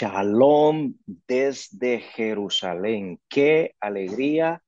[0.00, 0.94] Shalom
[1.28, 3.20] desde Jerusalén.
[3.28, 4.62] Qué alegría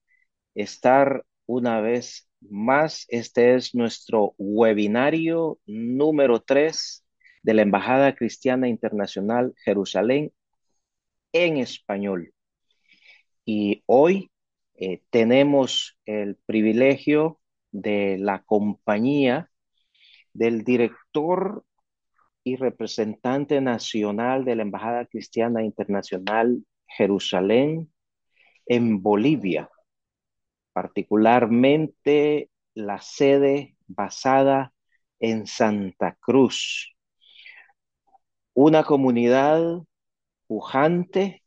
[0.54, 3.06] estar una vez más.
[3.08, 7.06] Este es nuestro webinario número 3
[7.42, 10.34] de la Embajada Cristiana Internacional Jerusalén
[11.32, 12.34] en español.
[13.46, 14.30] Y hoy
[14.74, 17.40] eh, tenemos el privilegio
[17.70, 19.50] de la compañía
[20.34, 21.64] del director
[22.44, 27.92] y representante nacional de la Embajada Cristiana Internacional Jerusalén
[28.66, 29.70] en Bolivia,
[30.72, 34.72] particularmente la sede basada
[35.20, 36.96] en Santa Cruz,
[38.54, 39.82] una comunidad
[40.46, 41.42] pujante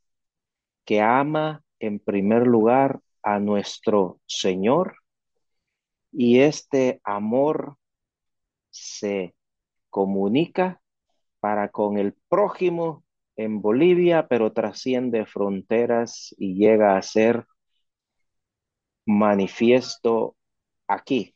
[0.86, 4.98] que ama en primer lugar a nuestro Señor
[6.12, 7.77] y este amor
[8.70, 9.36] se
[9.90, 10.82] comunica
[11.45, 13.04] para con el prójimo
[13.35, 17.45] en Bolivia, pero trasciende fronteras y llega a ser
[19.05, 20.35] manifiesto
[20.87, 21.35] aquí,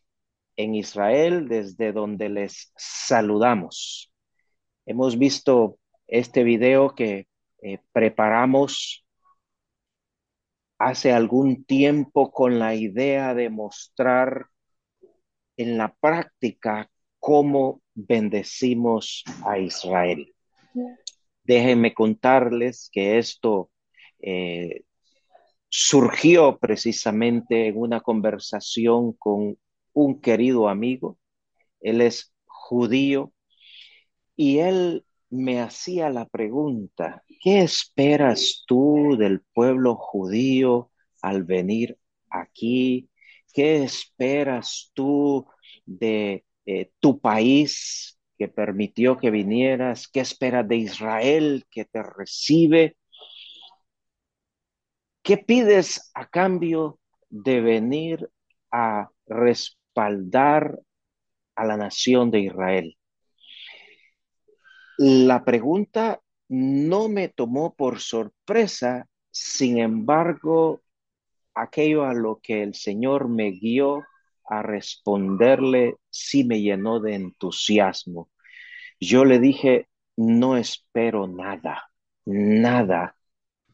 [0.55, 4.11] en Israel, desde donde les saludamos.
[4.88, 7.27] Hemos visto este video que
[7.61, 9.05] eh, preparamos
[10.79, 14.47] hace algún tiempo con la idea de mostrar
[15.55, 20.33] en la práctica cómo bendecimos a Israel.
[21.44, 23.69] Déjenme contarles que esto
[24.22, 24.83] eh,
[25.69, 29.58] surgió precisamente en una conversación con
[29.94, 31.17] un querido amigo.
[31.81, 33.33] Él es judío
[34.36, 40.91] y él me hacía la pregunta, ¿qué esperas tú del pueblo judío
[41.22, 41.97] al venir
[42.30, 43.09] aquí?
[43.53, 45.45] ¿Qué esperas tú
[45.86, 52.95] de eh, tu país que permitió que vinieras, qué esperas de Israel que te recibe,
[55.23, 58.30] qué pides a cambio de venir
[58.72, 60.79] a respaldar
[61.56, 62.97] a la nación de Israel.
[65.00, 70.84] La pregunta no me tomó por sorpresa, sin embargo,
[71.56, 74.03] aquello a lo que el Señor me guió
[74.49, 78.29] a responderle sí me llenó de entusiasmo.
[78.99, 79.87] Yo le dije,
[80.17, 81.89] no espero nada,
[82.25, 83.15] nada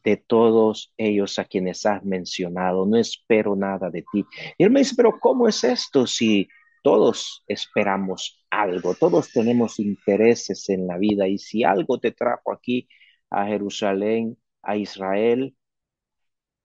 [0.04, 4.24] de todos ellos a quienes has mencionado, no espero nada de ti.
[4.58, 6.48] Y él me dice, pero ¿cómo es esto si
[6.82, 12.88] todos esperamos algo, todos tenemos intereses en la vida y si algo te trajo aquí
[13.30, 15.56] a Jerusalén, a Israel,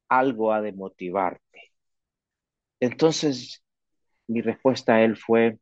[0.10, 1.74] algo ha de motivarte.
[2.80, 3.64] Entonces
[4.32, 5.60] mi respuesta a él fue,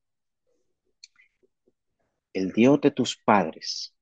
[2.34, 3.96] el Dios de tus padres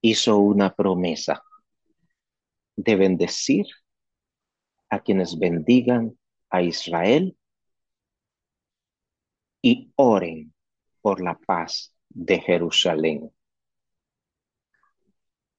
[0.00, 1.42] hizo una promesa
[2.76, 3.66] de bendecir
[4.88, 6.16] a quienes bendigan
[6.48, 7.36] a Israel
[9.60, 10.54] y oren
[11.00, 13.32] por la paz de Jerusalén.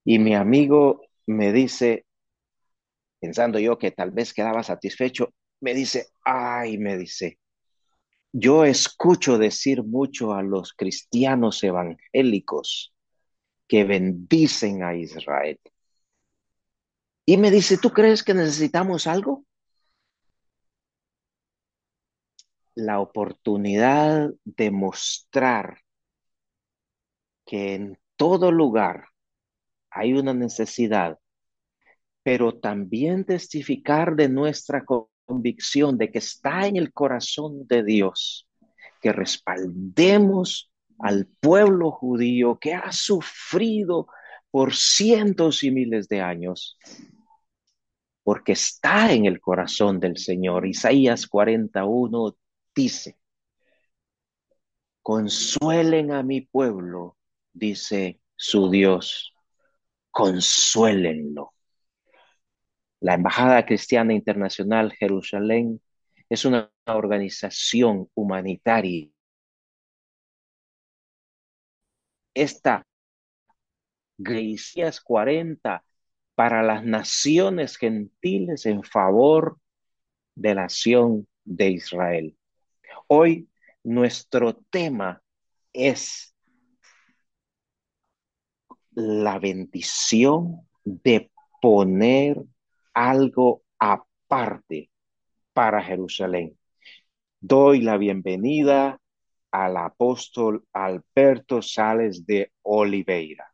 [0.06, 2.06] Y mi amigo me dice,
[3.19, 7.40] pensando yo que tal vez quedaba satisfecho, me dice, ay, me dice,
[8.39, 12.93] yo escucho decir mucho a los cristianos evangélicos
[13.67, 15.59] que bendicen a Israel.
[17.25, 19.43] Y me dice, ¿tú crees que necesitamos algo?
[22.75, 25.81] La oportunidad de mostrar
[27.43, 29.07] que en todo lugar
[29.89, 31.17] hay una necesidad,
[32.21, 34.85] pero también testificar de nuestra
[35.27, 38.47] convicción de que está en el corazón de Dios,
[39.01, 44.07] que respaldemos al pueblo judío que ha sufrido
[44.49, 46.79] por cientos y miles de años,
[48.23, 50.66] porque está en el corazón del Señor.
[50.66, 52.35] Isaías 41
[52.73, 53.17] dice,
[55.01, 57.17] consuelen a mi pueblo,
[57.53, 59.33] dice su Dios,
[60.09, 61.53] consuélenlo.
[62.99, 65.82] La Embajada Cristiana Internacional Jerusalén
[66.29, 69.09] es una organización humanitaria.
[72.34, 72.88] Esta
[74.17, 75.84] Gracias 40
[76.34, 79.59] para las naciones gentiles en favor
[80.35, 82.38] de la nación de Israel.
[83.08, 83.47] Hoy
[83.84, 85.22] nuestro tema
[85.72, 86.35] es
[88.91, 92.43] la bendición de poner
[92.97, 94.90] algo aparte
[95.53, 96.58] para Jerusalén.
[97.40, 98.99] Doy la bienvenida
[99.52, 103.53] al apóstol Alberto Sales de Oliveira.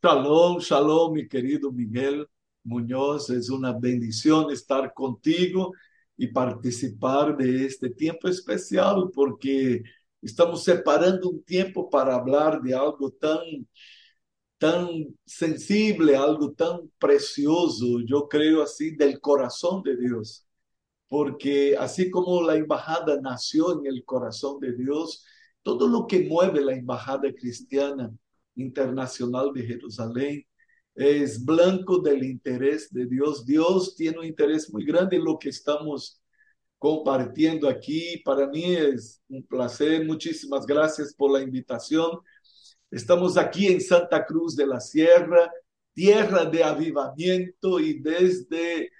[0.00, 2.28] Shalom, shalom, mi querido Miguel
[2.62, 3.30] Muñoz.
[3.30, 5.72] Es una bendición estar contigo
[6.16, 9.82] y participar de este tiempo especial porque
[10.20, 13.40] estamos separando un tiempo para hablar de algo tan,
[14.62, 14.88] tan
[15.26, 20.46] sensible, algo tan precioso, yo creo así, del corazón de Dios.
[21.08, 25.24] Porque así como la embajada nació en el corazón de Dios,
[25.62, 28.14] todo lo que mueve la embajada cristiana
[28.54, 30.46] internacional de Jerusalén
[30.94, 33.44] es blanco del interés de Dios.
[33.44, 36.22] Dios tiene un interés muy grande en lo que estamos
[36.78, 38.22] compartiendo aquí.
[38.24, 40.06] Para mí es un placer.
[40.06, 42.20] Muchísimas gracias por la invitación.
[42.92, 45.50] Estamos aquí en Santa Cruz de la Sierra,
[45.94, 48.90] tierra de avivamiento y desde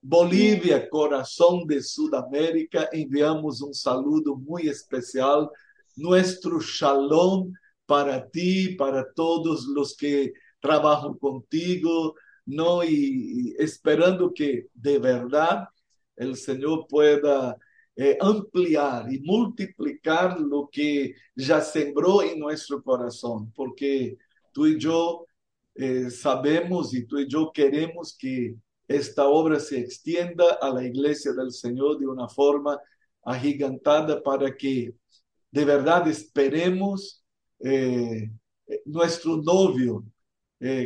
[0.00, 5.50] Bolivia, corazón de Sudamérica, enviamos un saludo muy especial.
[5.96, 7.52] Nuestro shalom
[7.84, 12.14] para ti, para todos los que trabajan contigo,
[12.46, 12.82] ¿no?
[12.82, 15.68] Y, y esperando que de verdad
[16.16, 17.58] el Señor pueda
[18.04, 24.18] eh, ampliar y multiplicar lo que ya sembró en nuestro corazón, porque
[24.50, 25.24] tú y yo
[25.76, 28.56] eh, sabemos y tú y yo queremos que
[28.88, 32.76] esta obra se extienda a la iglesia del Señor de una forma
[33.22, 34.92] agigantada para que
[35.52, 37.24] de verdad esperemos
[37.60, 38.32] eh,
[38.84, 40.04] nuestro novio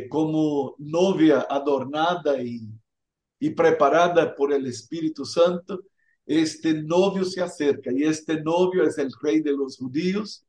[0.09, 5.81] como novia adornada y preparada por el Espíritu Santo,
[6.27, 10.45] este novio se acerca y este novio es el rey de los judíos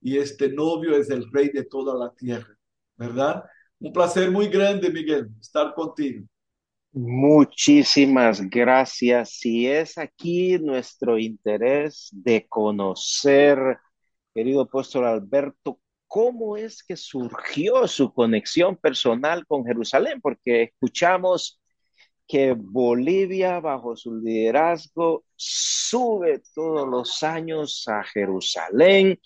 [0.00, 2.56] y este novio es el rey de toda la tierra,
[2.96, 3.44] ¿verdad?
[3.78, 6.26] Un placer muy grande, Miguel, estar contigo.
[6.92, 9.34] Muchísimas gracias.
[9.38, 13.78] Si es aquí nuestro interés de conocer,
[14.34, 15.78] querido apóstol Alberto,
[16.08, 21.59] cómo es que surgió su conexión personal con Jerusalén, porque escuchamos
[22.30, 29.18] que Bolivia, bajo su liderazgo, sube todos los años a Jerusalén.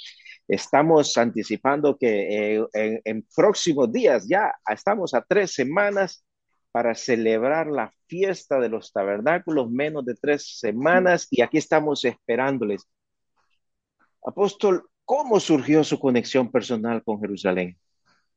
[0.48, 6.24] Estamos anticipando que eh, en, en próximos días, ya estamos a tres semanas
[6.72, 12.88] para celebrar la fiesta de los tabernáculos, menos de tres semanas, y aquí estamos esperándoles.
[14.24, 17.78] Apóstol, ¿cómo surgió su conexión personal con Jerusalén?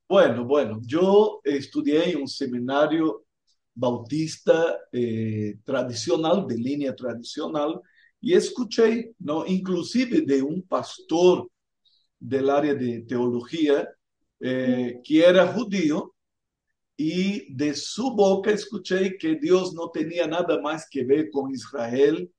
[0.10, 3.27] Bueno, bueno, yo estudié en un seminario
[3.78, 7.80] bautista eh, tradicional, de línea tradicional,
[8.20, 9.46] y escuché, ¿no?
[9.46, 11.48] inclusive de un pastor
[12.20, 13.88] del área de teología,
[14.40, 16.16] eh, que era judío,
[16.96, 22.32] y de su boca escuché que Dios no tenía nada más que ver con Israel,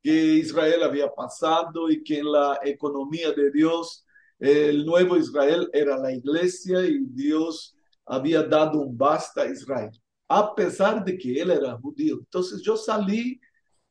[0.00, 4.06] que Israel había pasado y que en la economía de Dios
[4.38, 7.76] el nuevo Israel era la iglesia y Dios
[8.06, 9.90] había dado un basta a Israel,
[10.28, 12.18] a pesar de que él era judío.
[12.18, 13.40] Entonces yo salí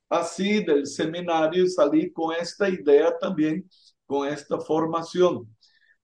[0.09, 3.69] así del seminario, salí con esta idea también,
[4.06, 5.47] con esta formación.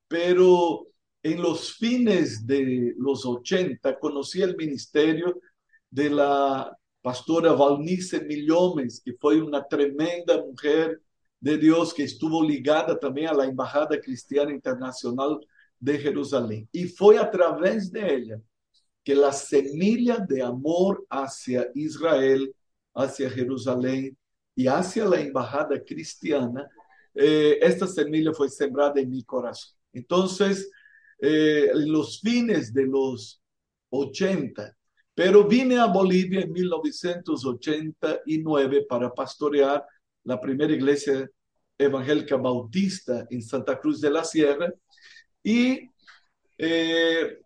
[0.08, 0.88] Pero
[1.24, 5.40] en los fines de los 80 conocí el ministerio
[5.90, 11.02] de la pastora Valnice Millomes, que fue una tremenda mujer
[11.40, 15.40] de Dios que estuvo ligada también a la Embajada Cristiana Internacional
[15.80, 16.68] de Jerusalén.
[16.72, 18.42] Y fue a través de ella
[19.04, 22.54] que la semilla de amor hacia Israel,
[22.94, 24.18] hacia Jerusalén
[24.56, 26.68] y hacia la Embajada Cristiana,
[27.16, 29.78] eh, esta semilla fue sembrada en mi corazón.
[29.94, 30.70] Entonces,
[31.20, 33.42] eh, los fines de los
[33.90, 34.76] 80,
[35.14, 39.86] pero vine a Bolivia en 1989 para pastorear
[40.24, 41.30] la primera iglesia
[41.78, 44.72] evangélica bautista en Santa Cruz de la Sierra
[45.44, 45.90] y
[46.58, 47.42] eh,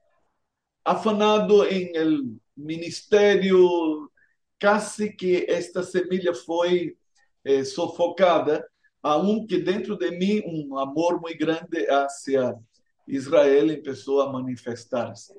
[0.84, 4.12] afanado en el ministerio,
[4.58, 6.98] casi que esta semilla fue
[7.44, 8.66] eh, sofocada,
[9.02, 12.56] aunque dentro de mí un amor muy grande hacia
[13.06, 15.34] Israel empezó a manifestarse.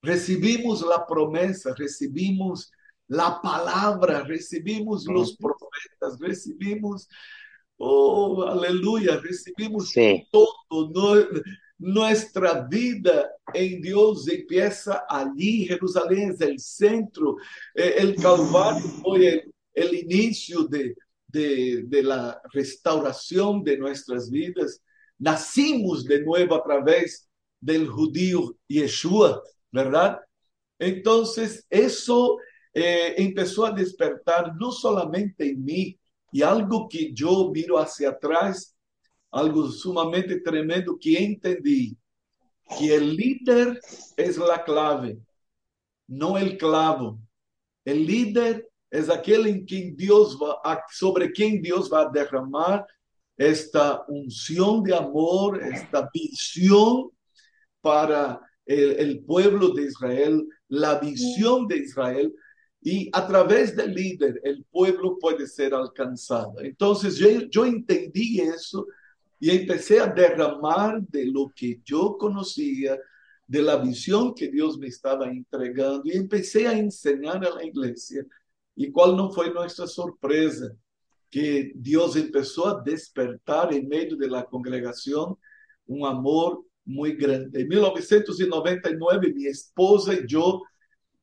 [0.00, 2.72] Recibimos la promesa, recibimos
[3.06, 7.06] la palabra, recibimos los profetas, recibimos,
[7.76, 10.26] oh, aleluya, recibimos sí.
[10.32, 10.90] todo.
[10.90, 11.22] No,
[11.76, 17.36] nuestra vida en Dios empieza allí, Jerusalén es el centro,
[17.74, 20.96] el Calvario fue el, el inicio de,
[21.28, 24.82] de, la restauración de nuestras vidas.
[25.18, 27.28] Nacimos de nuevo a través
[27.60, 30.18] del judío Yeshua, ¿verdad?
[30.78, 32.38] Entonces, eso
[32.72, 35.98] eh, empezó a despertar no solamente en mí,
[36.32, 38.74] y algo que yo miro hacia atrás,
[39.30, 41.96] algo sumamente tremendo que entendí,
[42.78, 43.80] que el líder
[44.16, 45.18] es la clave,
[46.06, 47.18] no el clavo.
[47.84, 52.86] El líder es aquel en quien Dios va, sobre quien Dios va a derramar
[53.36, 57.10] esta unción de amor, esta visión
[57.80, 62.34] para el, el, pueblo de Israel, la visión de Israel,
[62.80, 66.60] y a través del líder el pueblo puede ser alcanzado.
[66.60, 68.86] Entonces yo, yo entendí eso
[69.38, 72.98] y empecé a derramar de lo que yo conocía,
[73.46, 78.24] de la visión que Dios me estaba entregando, y empecé a enseñar a la iglesia
[78.76, 80.70] ¿Y cuál no fue nuestra sorpresa?
[81.30, 85.36] Que Dios empezó a despertar en medio de la congregación
[85.86, 87.62] un amor muy grande.
[87.62, 90.62] En 1999, mi esposa y yo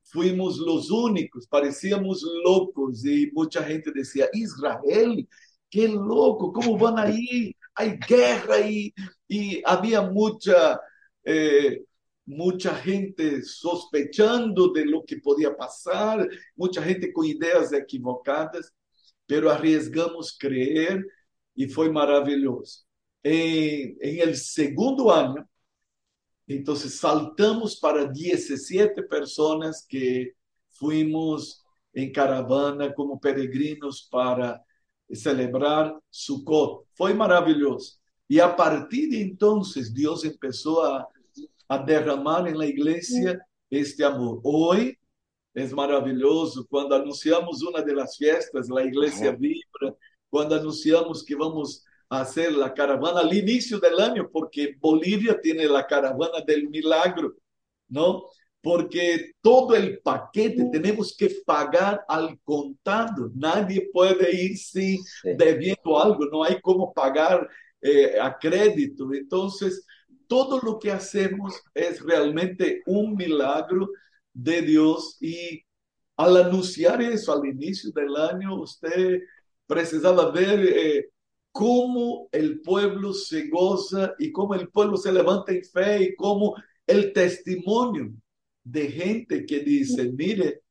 [0.01, 5.27] fuimos los únicos, parecíamos locos y mucha gente decía, Israel,
[5.69, 7.55] qué loco, ¿cómo van ahí?
[7.75, 8.93] Hay guerra y,
[9.27, 10.79] y había mucha...
[11.23, 11.83] Eh,
[12.25, 18.73] mucha gente sospechando de lo que podía pasar, mucha gente con ideas equivocadas,
[19.25, 21.05] pero arriesgamos creer
[21.55, 22.85] y fue maravilloso.
[23.21, 25.47] En, el segundo año,
[26.47, 30.33] entonces saltamos para 17 personas que
[30.69, 31.63] fuimos
[31.93, 34.61] en caravana como peregrinos para
[35.11, 36.85] celebrar Sukkot.
[36.95, 37.99] Foi maravilhoso.
[38.29, 41.07] E a partir de entonces Deus empezó a
[41.67, 43.39] a derramar en la iglesia
[43.69, 44.39] este amor.
[44.43, 44.97] Hoy
[45.53, 49.95] es maravilloso cuando anunciamos una de las fiestas, la iglesia vibra,
[50.29, 55.65] cuando anunciamos que vamos a hacer la caravana al inicio del año, porque Bolivia tiene
[55.65, 57.33] la caravana del milagro,
[57.87, 58.25] ¿no?
[58.61, 63.29] Porque todo el paquete tenemos que pagar al contado.
[63.35, 67.47] Nadie puede ir sin debiendo algo, no hay como pagar
[67.81, 69.13] eh, a crédito.
[69.13, 69.85] Entonces,
[70.27, 73.89] todo lo que hacemos es realmente un milagro
[74.33, 75.63] de Dios y
[76.17, 79.21] al anunciar eso al inicio del año, usted
[79.65, 81.09] precisaba ver eh,
[81.51, 86.55] cómo el pueblo se goza y cómo el pueblo se levanta en fe y cómo
[86.85, 88.11] el testimonio
[88.63, 90.61] de gente que dice, mire,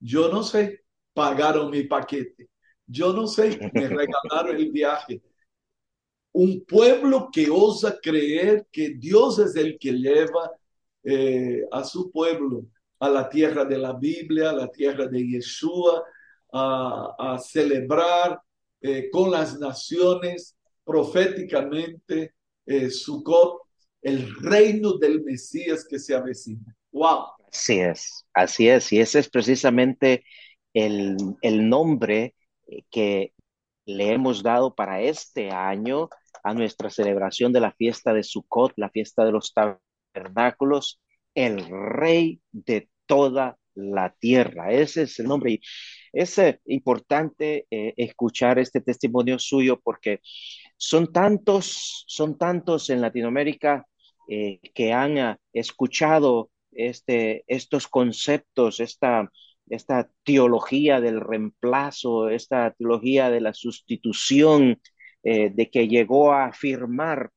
[0.00, 2.48] yo no sé, pagaron mi paquete,
[2.86, 5.22] yo no sé, me regalaron el viaje,
[6.32, 10.50] un pueblo que osa creer que Dios es el que lleva
[11.04, 12.66] eh, a su pueblo
[12.98, 16.04] a la tierra de la Biblia, a la tierra de Yeshua,
[16.54, 18.40] a, celebrar
[18.80, 22.34] eh, con las naciones proféticamente
[22.66, 23.62] eh, Sukkot,
[24.02, 26.76] el reino del Mesías que se avecina.
[26.92, 27.24] ¡Wow!
[27.50, 30.24] Así es, así es, y ese es precisamente
[30.72, 32.34] el, el nombre
[32.90, 33.32] que
[33.84, 36.08] le hemos dado para este año
[36.44, 41.00] a nuestra celebración de la fiesta de Sukkot, la fiesta de los tabernáculos,
[41.34, 44.72] el rey de toda la tierra.
[44.72, 45.52] Ese es el nombre.
[45.52, 45.60] Y
[46.12, 50.20] es eh, importante eh, escuchar este testimonio suyo porque
[50.76, 53.86] son tantos, son tantos en Latinoamérica
[54.28, 59.30] eh, que han escuchado este, estos conceptos, esta,
[59.74, 64.80] esta teología del reemplazo, esta teología de la sustitución,
[65.22, 67.30] eh, de que llegó a afirmar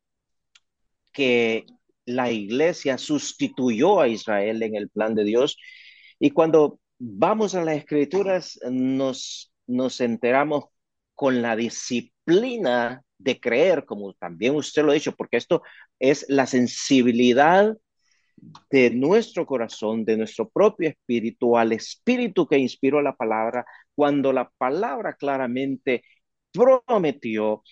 [1.13, 1.65] que
[2.05, 5.57] la iglesia sustituyó a Israel en el plan de Dios.
[6.19, 10.65] Y cuando vamos a las escrituras, nos, nos enteramos
[11.13, 15.63] con la disciplina de creer, como también usted lo ha dicho, porque esto
[15.99, 17.77] es la sensibilidad
[18.69, 23.65] de nuestro corazón, de nuestro propio espíritu, al espíritu que inspiró la palabra,
[23.95, 26.03] cuando la palabra claramente
[26.51, 27.63] prometió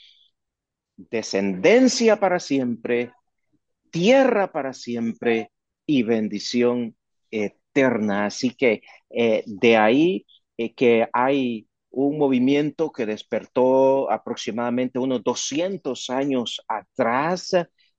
[0.95, 3.11] descendencia para siempre,
[3.91, 5.51] tierra para siempre
[5.85, 6.95] y bendición
[7.31, 8.25] eterna.
[8.27, 10.25] Así que eh, de ahí
[10.57, 17.51] eh, que hay un movimiento que despertó aproximadamente unos 200 años atrás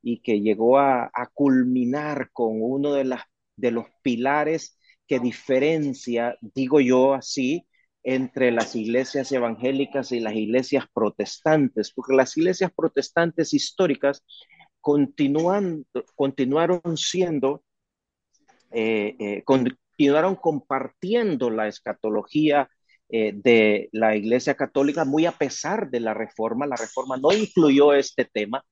[0.04, 7.66] y que llegó a, culminar con uno de, los pilares que diferencia, digo yo así,
[8.02, 14.25] entre las iglesias evangélicas y las iglesias protestantes, porque las iglesias protestantes históricas
[14.80, 15.87] continuaron
[16.96, 17.64] siendo,
[18.73, 22.68] eh, eh, continuaron compartiendo la escatología
[23.08, 26.66] eh, de la Iglesia Católica muy a pesar de la reforma.
[26.66, 28.64] La reforma no incluyó este tema,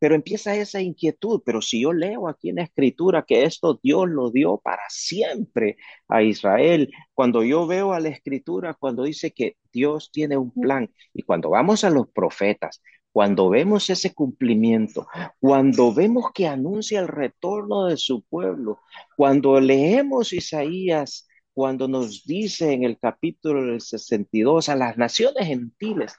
[0.00, 4.08] pero empieza esa inquietud, pero si yo leo aquí en la escritura que esto Dios
[4.08, 5.76] lo dio para siempre
[6.08, 10.90] a Israel, cuando yo veo a la escritura, cuando dice que Dios tiene un plan,
[11.12, 15.06] y cuando vamos a los profetas, cuando vemos ese cumplimiento,
[15.38, 18.80] cuando vemos que anuncia el retorno de su pueblo,
[19.16, 26.16] cuando leemos Isaías, cuando nos dice en el capítulo del 62 a las naciones gentiles,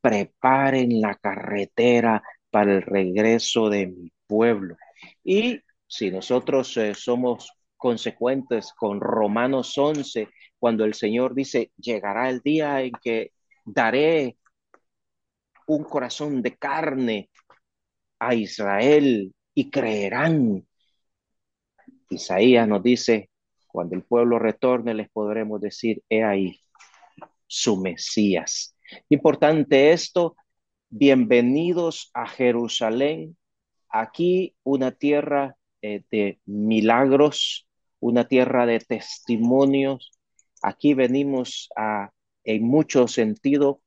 [0.00, 4.76] preparen la carretera para el regreso de mi pueblo.
[5.24, 10.28] Y si nosotros eh, somos consecuentes con Romanos 11,
[10.58, 13.32] cuando el Señor dice, llegará el día en que
[13.64, 14.36] daré
[15.66, 17.30] un corazón de carne
[18.18, 20.66] a Israel y creerán.
[22.10, 23.30] Isaías nos dice,
[23.66, 26.60] cuando el pueblo retorne les podremos decir, he ahí
[27.46, 28.76] su Mesías.
[29.08, 30.36] Importante esto
[30.94, 33.38] bienvenidos a Jerusalén,
[33.88, 37.66] aquí una tierra eh, de milagros,
[37.98, 40.12] una tierra de testimonios.
[40.62, 42.10] Aquí venimos a,
[42.44, 43.80] en mucho sentido,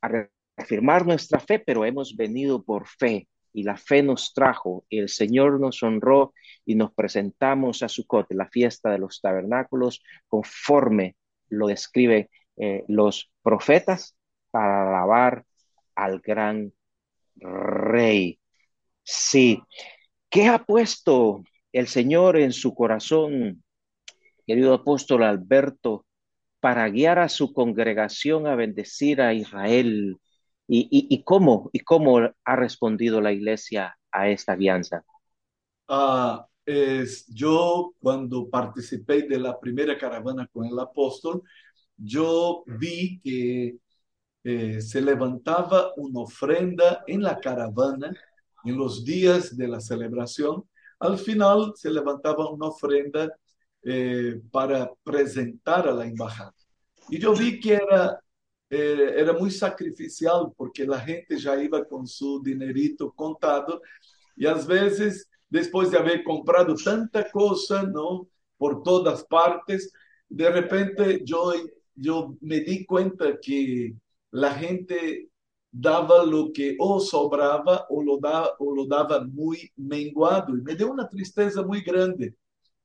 [0.00, 5.00] a reafirmar nuestra fe, pero hemos venido por fe y la fe nos trajo y
[5.00, 6.32] el Señor nos honró
[6.64, 11.16] y nos presentamos a Sucot, la fiesta de los tabernáculos, conforme
[11.50, 14.16] lo describen eh, los profetas
[14.50, 15.44] para alabar
[15.98, 16.72] al gran
[17.34, 18.38] rey.
[19.02, 19.60] Sí.
[20.30, 23.64] ¿Qué ha puesto el Señor en su corazón,
[24.46, 26.06] querido apóstol Alberto,
[26.60, 30.16] para guiar a su congregación a bendecir a Israel?
[30.70, 35.02] ¿Y, cómo, y cómo ha respondido la iglesia a esta alianza?
[35.88, 41.42] Ah, es, yo cuando participé de la primera caravana con el apóstol,
[41.96, 43.78] yo vi que
[44.44, 48.14] eh, se levantaba una ofrenda en la caravana
[48.64, 50.64] en los días de la celebración.
[50.98, 53.32] Al final se levantaba una ofrenda
[53.82, 56.54] eh, para presentar a la embajada.
[57.08, 58.20] Y yo vi que era,
[58.70, 63.80] eh, era muy sacrificial porque la gente ya iba con su dinerito contado
[64.36, 68.28] y a veces, después de haber comprado tanta cosa, ¿no?
[68.56, 69.92] Por todas partes,
[70.28, 71.52] de repente yo,
[71.94, 73.94] yo me di cuenta que
[74.30, 75.30] la gente
[75.70, 80.56] daba lo que o sobraba o lo, da, o lo daba muy menguado.
[80.56, 82.34] Y me dio una tristeza muy grande.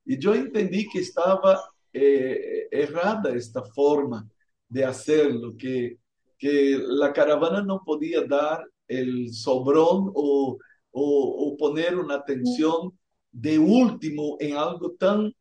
[0.04, 1.60] Y yo entendí que estaba
[1.92, 4.28] eh, errada esta forma
[4.68, 5.98] de hacerlo, que,
[6.38, 10.58] que la caravana no podía dar el sobrón o,
[10.90, 12.98] o, o poner una atención
[13.32, 15.32] de último en algo tan,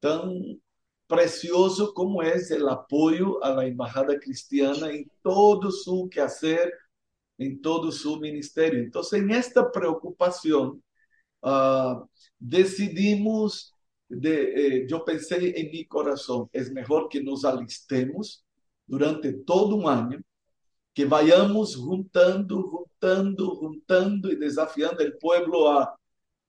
[0.00, 0.60] tan
[1.06, 6.72] precioso como es el apoyo a la Embajada Cristiana en todo su quehacer,
[7.38, 8.80] en todo su ministerio.
[8.80, 10.82] Entonces, en esta preocupación,
[11.42, 12.06] uh,
[12.38, 13.74] decidimos,
[14.08, 18.44] de, eh, yo pensé en mi corazón, es mejor que nos alistemos
[18.86, 20.20] durante todo un año,
[20.94, 25.94] que vayamos juntando, juntando, juntando y desafiando el pueblo a,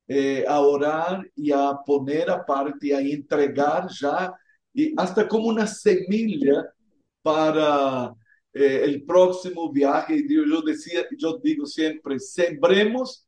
[0.08, 4.34] eh, a orar a poner aparte, a entregar ya
[4.74, 6.74] y hasta como una semilla
[7.22, 8.14] para
[8.54, 10.26] eh, el próximo viaje.
[10.28, 13.28] Yo, decía, yo digo siempre, sembremos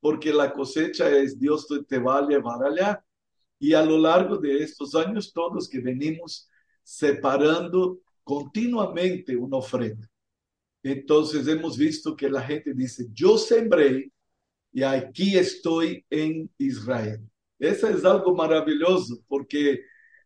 [0.00, 3.04] porque la cosecha es Dios te va a llevar allá.
[3.58, 6.48] Y a lo largo de estos años todos que venimos
[6.82, 10.08] separando continuamente una ofrenda.
[10.82, 14.10] Entonces hemos visto que la gente dice, yo sembré
[14.72, 17.20] y aquí estoy en Israel.
[17.58, 19.82] Eso es algo maravilloso porque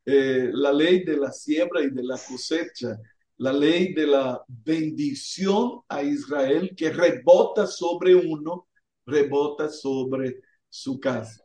[0.06, 2.98] eh, la ley de la siembra y de la cosecha,
[3.38, 8.68] la ley de la bendición a Israel que rebota sobre uno,
[9.06, 11.42] rebota sobre su casa.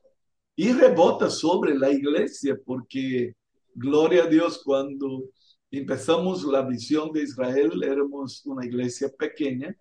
[0.55, 3.33] Y rebota sobre la iglesia, porque
[3.73, 5.23] gloria a Dios, cuando
[5.71, 9.73] empezamos la visión de Israel, éramos una iglesia pequeña,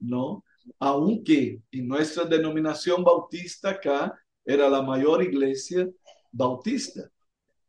[0.00, 0.44] ¿no?
[0.80, 4.12] Aunque en nuestra denominación bautista acá
[4.44, 5.88] era la mayor iglesia
[6.32, 7.08] bautista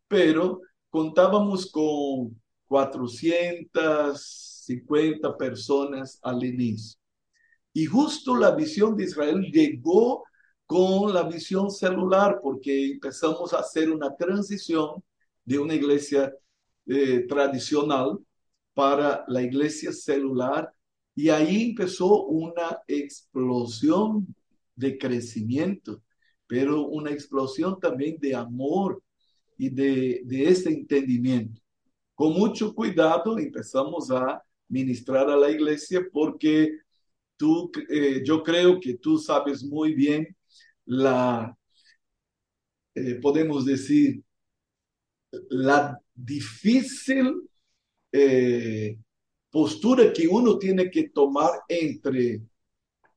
[0.07, 6.99] pero contábamos con 450 personas al inicio.
[7.73, 10.23] Y justo la visión de Israel llegó
[10.65, 15.03] con la visión celular, porque empezamos a hacer una transición
[15.43, 16.33] de una iglesia
[16.87, 18.17] eh, tradicional
[18.73, 20.71] para la iglesia celular
[21.15, 24.35] y ahí empezó una explosión
[24.75, 26.03] de crecimiento,
[26.45, 29.01] pero una explosión también de amor
[29.57, 31.61] y de, de este entendimiento.
[32.13, 36.79] Con mucho cuidado empezamos a ministrar a la iglesia porque
[37.37, 40.35] tú, eh, yo creo que tú sabes muy bien
[40.85, 41.55] la,
[42.95, 44.23] eh, podemos decir,
[45.49, 47.41] la difícil
[48.11, 48.97] eh,
[49.49, 52.41] postura que uno tiene que tomar entre,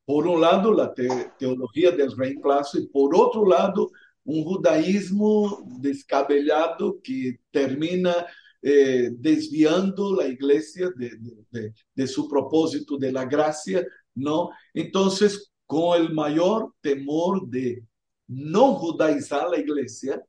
[0.04, 3.90] por un lado, la te teología del reemplazo y por otro lado,
[4.28, 8.26] un judaísmo descabellado que termina
[8.60, 14.50] eh, desviando la iglesia de, de, su propósito de la gracia, ¿no?
[14.74, 17.82] Entonces, con el mayor temor de
[18.26, 20.22] no judaizar la iglesia,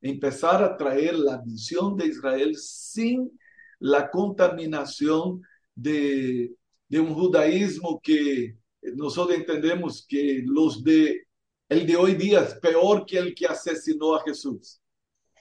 [0.00, 3.38] empezar a traer la visión de Israel sin
[3.80, 5.42] la contaminación
[5.74, 6.54] de,
[6.88, 8.56] de un judaísmo que
[8.94, 11.26] nosotros entendemos que los de
[11.72, 14.78] el de hoy día es peor que el que asesinó a Jesús.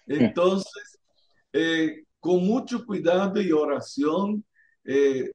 [0.07, 0.99] Entonces,
[1.51, 4.45] eh, con mucho cuidado y oración,
[4.85, 5.29] eh,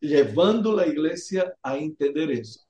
[0.00, 2.60] llevando la iglesia a entender eso.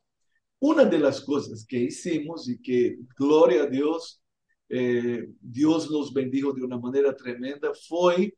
[0.59, 4.21] Una de las cosas que hicimos y que, gloria a Dios,
[4.69, 8.35] eh, Dios nos bendijo de una manera tremenda fue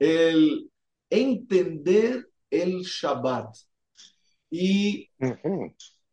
[0.00, 0.68] el
[1.08, 3.56] entender el Shabbat.
[4.50, 5.08] ¿Y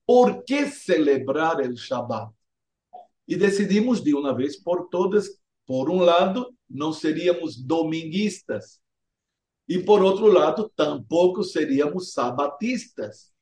[0.06, 2.32] por qué celebrar el Shabbat?
[3.26, 8.82] Y decidimos de una vez por todas, por un lado, no seríamos dominguistas.
[9.68, 13.34] Y por otro lado, tampoco seríamos sabatistas.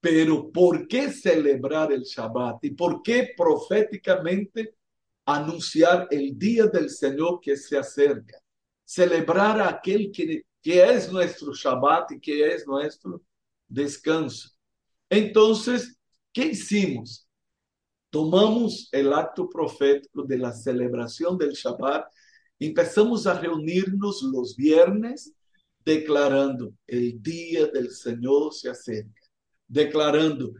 [0.00, 2.64] Pero ¿por qué celebrar el Shabbat?
[2.64, 4.76] ¿Y por qué proféticamente
[5.24, 8.38] anunciar el día del Señor que se acerca?
[8.84, 13.22] Celebrar a aquel que, que es nuestro Shabbat y que es nuestro
[13.68, 14.51] descanso.
[15.12, 15.98] Entonces,
[16.32, 17.28] ¿qué hicimos?
[18.08, 22.10] Tomamos el acto profético de la celebración del Shabbat,
[22.58, 25.34] empezamos a reunirnos los viernes
[25.84, 29.20] declarando, el día del Señor se acerca
[29.68, 30.54] declarando: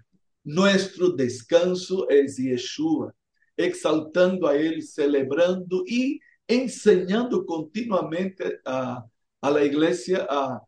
[0.44, 3.14] nuestro descanso es Yeshua,
[3.56, 9.02] exaltando a Él, celebrando y enseñando continuamente a,
[9.40, 10.60] la iglesia a,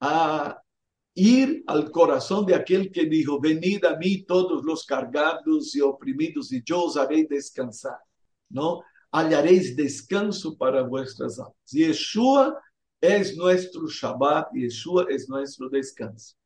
[0.00, 0.62] a
[1.16, 6.52] ir al corazón de aquel que dijo, venid a mí todos los cargados y oprimidos
[6.52, 7.98] y yo os haré descansar,
[8.50, 8.82] ¿no?
[9.10, 11.56] Hallaréis descanso para vuestras almas.
[11.70, 12.60] Yeshua
[13.00, 16.36] es nuestro Shabbat, Yeshua es nuestro descanso.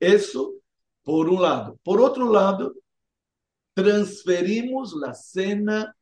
[0.00, 0.54] Eso
[1.02, 1.78] por un lado.
[1.84, 2.74] Por otro lado,
[3.74, 5.94] transferimos la cena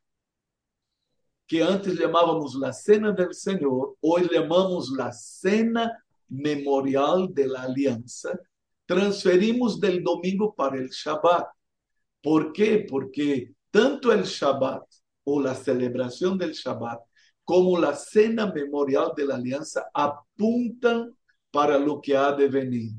[1.45, 6.03] que antes llamábamos la cena del Señor, hoy llamamos la cena
[6.33, 8.39] memorial de la alianza,
[8.87, 11.47] transferimos del domingo para el Shabbat.
[12.23, 12.87] ¿Por qué?
[12.89, 14.83] Porque tanto el Shabbat
[15.25, 17.01] o la celebración del Shabbat
[17.45, 21.17] como la cena memorial de la alianza apuntan
[21.51, 22.93] para lo que ha de venir.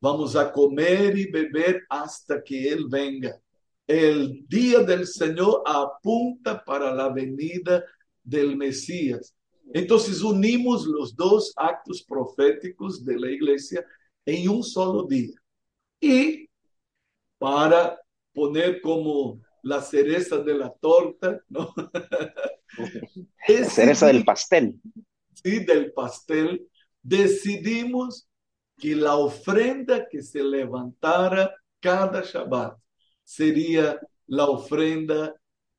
[0.00, 3.40] Vamos a comer y beber hasta que Él venga.
[3.86, 7.84] El día del Señor apunta para la venida
[8.22, 9.35] del Mesías.
[9.72, 13.84] Entonces unimos los dos actos proféticos de la iglesia
[14.24, 15.34] en un solo día.
[16.00, 16.48] Y
[17.38, 17.98] para
[18.32, 21.74] poner como la cereza de la torta, ¿no?
[23.48, 24.80] la cereza del pastel.
[25.34, 26.68] Sí, del pastel.
[27.02, 28.28] Decidimos
[28.76, 32.78] que la ofrenda que se levantara cada Shabbat
[33.24, 35.34] sería la ofrenda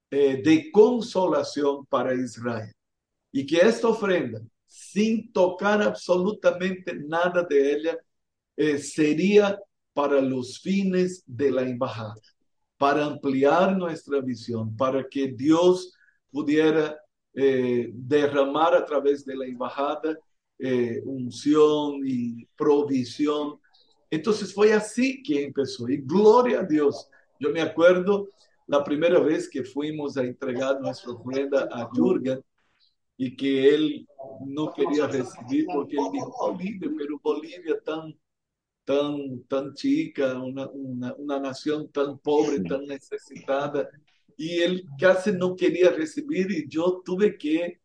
[0.10, 2.74] eh, de consolación para Israel.
[3.32, 7.98] Y que esta ofrenda, sin tocar absolutamente nada de ella,
[8.56, 9.60] eh, sería
[9.94, 12.16] para los fines de la embajada,
[12.78, 15.94] para ampliar nuestra visión, para que Dios
[16.32, 17.00] pudiera
[17.34, 20.18] eh, derramar a través de la embajada
[20.60, 23.60] eh, unción y provisión.
[24.10, 25.88] Entonces fue así que empezó.
[25.90, 27.10] Y gloria a Dios.
[27.40, 28.30] Yo me acuerdo
[28.66, 32.44] la primera vez que fuimos a entregar nuestra ofrenda a Jürgen
[33.18, 34.08] y que él
[34.46, 38.16] no quería recibir porque él dijo, Bolivia, pero Bolivia tan,
[38.86, 43.90] tan, tan chica, una, una, una nación tan pobre, tan necesitada.
[44.38, 47.80] Y él casi no quería recibir y yo tuve que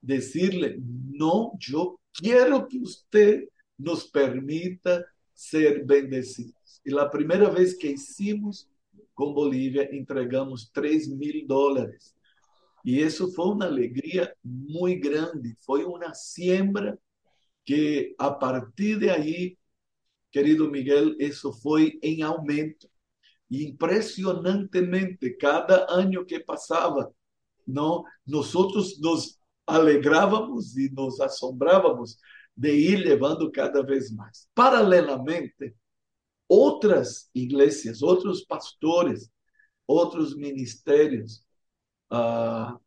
[0.00, 6.80] decirle, no, yo quiero que usted nos permita ser bendecidos.
[6.84, 8.68] Y la primera vez que hicimos
[9.12, 12.14] con Bolivia, entregamos 3 mil dólares.
[12.88, 16.98] Y eso fue una alegría muy grande, fue una siembra
[17.62, 19.58] que a partir de ahí,
[20.30, 22.88] querido Miguel, eso fue en aumento.
[23.50, 27.10] Impresionantemente, cada año que pasaba,
[27.66, 28.04] ¿no?
[28.24, 32.18] Nosotros nos alegrábamos y nos asombrábamos
[32.54, 34.48] de ir llevando cada vez más.
[34.54, 35.76] Paralelamente,
[36.46, 39.30] otras iglesias, otros pastores,
[39.84, 41.44] otros ministerios
[42.10, 42.78] uh,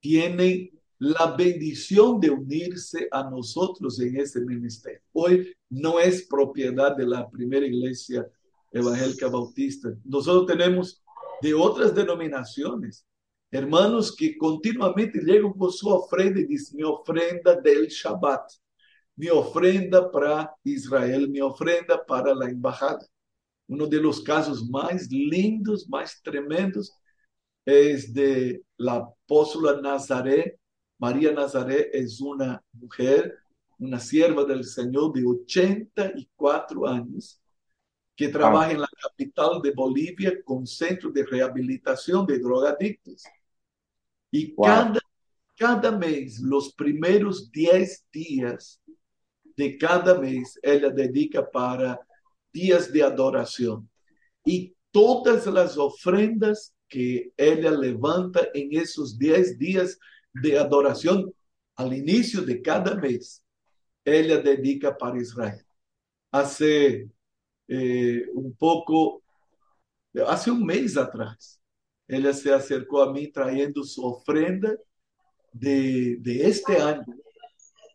[0.00, 5.00] tienen la bendición de unirse a nosotros en ese ministerio.
[5.12, 8.26] Hoy no es propiedad de la primera iglesia
[8.70, 9.88] evangélica bautista.
[10.04, 11.02] Nosotros tenemos
[11.40, 13.06] de otras denominaciones,
[13.50, 18.52] hermanos que continuamente llegan con su ofrenda y dicen, mi ofrenda del Shabbat,
[19.16, 23.06] mi ofrenda para Israel, mi ofrenda para la embajada.
[23.66, 26.92] Uno de los casos más lindos, más tremendos,
[27.64, 30.58] es de la apóstola Nazaret.
[30.98, 33.38] María Nazaret es una mujer,
[33.78, 37.40] una sierva del Señor de 84 años,
[38.14, 43.24] que trabaja en la capital de Bolivia con centro de rehabilitación de drogadictos.
[44.30, 44.66] Y wow.
[44.66, 45.00] cada,
[45.56, 48.80] cada mes, los primeros 10 días
[49.56, 51.98] de cada mes, ella dedica para
[52.52, 53.88] días de adoración.
[54.44, 59.98] Y todas las ofrendas que ella levanta en esos 10 días
[60.34, 61.32] de adoración
[61.76, 63.42] al inicio de cada mes,
[64.04, 65.64] ella dedica para Israel.
[66.30, 67.08] Hace
[67.68, 69.22] eh, un poco,
[70.26, 71.60] hace un mes atrás,
[72.06, 74.76] ella se acercó a mí trayendo su ofrenda
[75.52, 77.14] de, este año.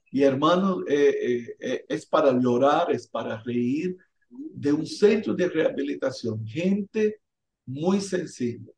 [0.09, 3.97] Y hermano, eh, eh, es para llorar, es para reír,
[4.29, 6.45] de un centro de rehabilitación.
[6.47, 7.19] Gente
[7.65, 8.71] muy sencilla.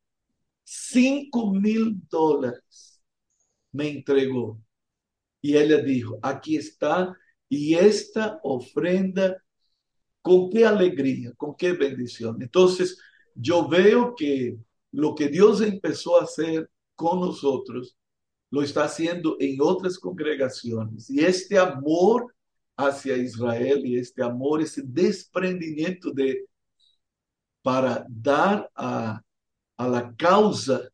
[0.70, 3.02] 5 mil dólares
[3.72, 4.62] me entregó.
[5.42, 7.16] Y ella dijo, aquí está,
[7.48, 9.42] y esta ofrenda,
[10.22, 12.42] con qué alegría, con qué bendición.
[12.42, 13.00] Entonces,
[13.34, 14.58] yo veo que
[14.92, 17.98] lo que Dios empezó a hacer con nosotros,
[18.50, 21.10] lo está haciendo en otras congregaciones.
[21.10, 22.36] Y este amor
[22.76, 26.46] hacia Israel y este amor, ese desprendimiento de
[27.62, 29.22] para dar a,
[29.78, 30.90] a la causa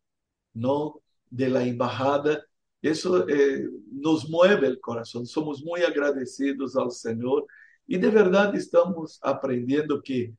[0.53, 1.01] ¿no?
[1.29, 2.45] de la embajada,
[2.81, 5.25] eso eh, nos mueve el corazón.
[5.25, 7.47] Somos muy agradecidos al Señor
[7.87, 10.33] y de verdad estamos aprendiendo que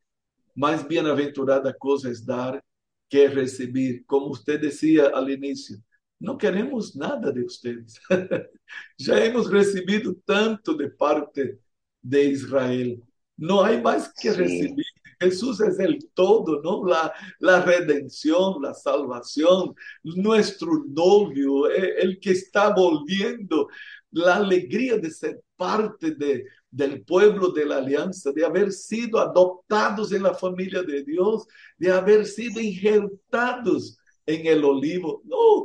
[0.54, 2.62] más bienaventurada cosa es dar
[3.08, 4.04] que recibir.
[4.06, 5.78] Como usted decía al inicio,
[6.20, 7.98] no queremos nada de ustedes.
[8.98, 11.58] ya hemos recibido tanto de parte
[12.00, 13.02] de Israel.
[13.36, 14.36] No hay más que sí.
[14.36, 14.86] recibir.
[15.24, 16.86] Jesús es el todo, ¿no?
[16.86, 23.68] La, la redención, la salvación, nuestro novio, el que está volviendo,
[24.10, 30.12] la alegría de ser parte de, del pueblo de la alianza, de haber sido adoptados
[30.12, 31.46] en la familia de Dios,
[31.78, 35.22] de haber sido injertados en el olivo.
[35.24, 35.64] No,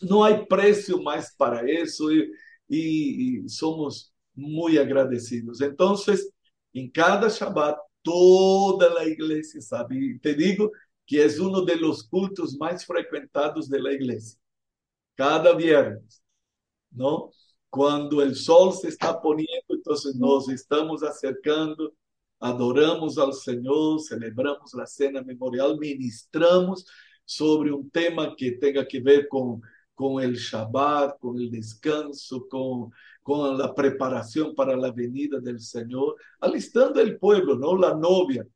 [0.00, 2.30] no hay precio más para eso y,
[2.68, 5.60] y, y somos muy agradecidos.
[5.60, 6.30] Entonces,
[6.72, 10.18] en cada Shabbat, toda la iglesia sabe.
[10.22, 10.70] Te digo
[11.06, 14.38] que uno de los cultos más frecuentados de la iglesia.
[15.16, 16.22] Cada viernes,
[16.90, 17.30] ¿no?
[17.68, 21.92] Cuando el sol se está poniendo, entonces nos estamos acercando,
[22.38, 26.86] adoramos al Señor, celebramos la cena memorial, ministramos
[27.24, 29.60] sobre un tema que tenga que ver con,
[29.94, 36.16] con el Shabbat, con el descanso, con, con la preparación para la venida del Señor,
[36.40, 38.46] alistando el pueblo, no la novia,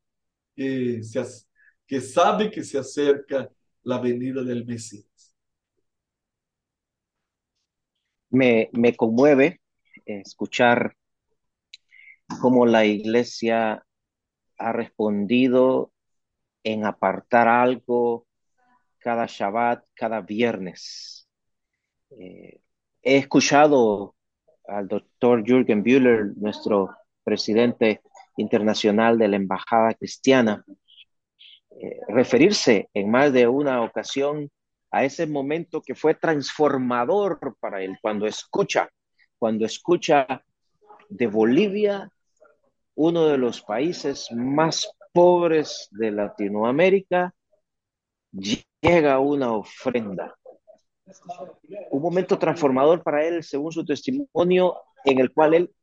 [0.54, 3.50] que, se, sabe que se acerca
[3.82, 5.34] la venida del Mesías.
[8.30, 9.60] Me, me conmueve
[10.04, 10.96] escuchar
[12.40, 13.86] cómo la iglesia
[14.58, 15.92] ha respondido
[16.62, 18.26] en apartar algo
[18.98, 21.28] cada Shabbat, cada viernes.
[22.10, 22.60] Eh,
[23.02, 24.13] he escuchado
[24.66, 26.90] al doctor Jürgen Bühler, nuestro
[27.22, 28.02] presidente
[28.36, 30.64] internacional de la Embajada Cristiana,
[31.70, 34.50] eh, referirse en más de una ocasión
[34.90, 38.88] a ese momento que fue transformador para él, cuando escucha,
[39.38, 40.44] cuando escucha
[41.08, 42.10] de Bolivia,
[42.94, 47.34] uno de los países más pobres de Latinoamérica,
[48.32, 50.34] llega una ofrenda
[51.90, 55.74] un momento transformador para él, según su testimonio, en el cual él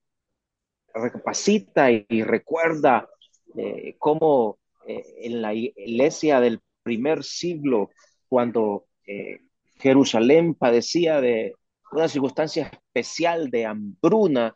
[0.94, 3.08] recapacita y, recuerda
[3.56, 7.90] eh, cómo eh, en la iglesia del primer siglo,
[8.28, 9.42] cuando eh,
[9.80, 11.54] Jerusalén padecía de
[11.92, 14.56] una circunstancia especial de hambruna,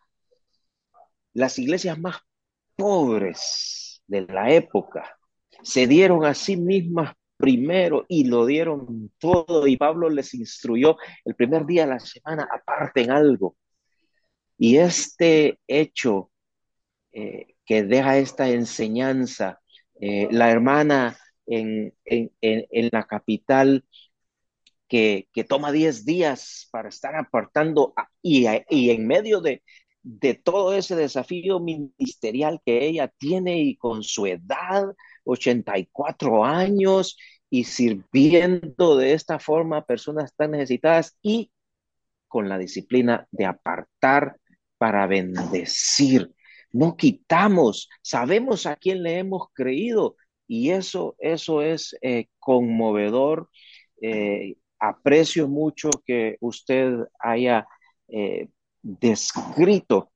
[1.34, 2.18] las iglesias más
[2.76, 5.18] pobres de la época
[5.62, 11.36] se dieron a sí mismas primero y lo dieron todo y Pablo les instruyó el
[11.36, 13.56] primer día de la semana aparten algo.
[14.58, 16.32] Y este hecho
[17.14, 19.62] eh, que deja esta enseñanza,
[20.02, 21.18] eh, la hermana
[21.48, 23.86] en, en, en, en la capital
[24.88, 29.64] que, que toma 10 días para estar apartando y, y en medio de,
[30.04, 34.86] de todo ese desafío ministerial que ella tiene y con su edad,
[35.26, 37.18] 84 años,
[37.50, 41.52] y sirviendo de esta forma a personas tan necesitadas y
[42.28, 44.38] con la disciplina de apartar
[44.78, 46.34] para bendecir.
[46.72, 53.50] No quitamos, sabemos a quién le hemos creído y eso, eso es eh, conmovedor.
[54.02, 57.68] Eh, aprecio mucho que usted haya
[58.10, 58.50] eh,
[58.82, 60.12] descrito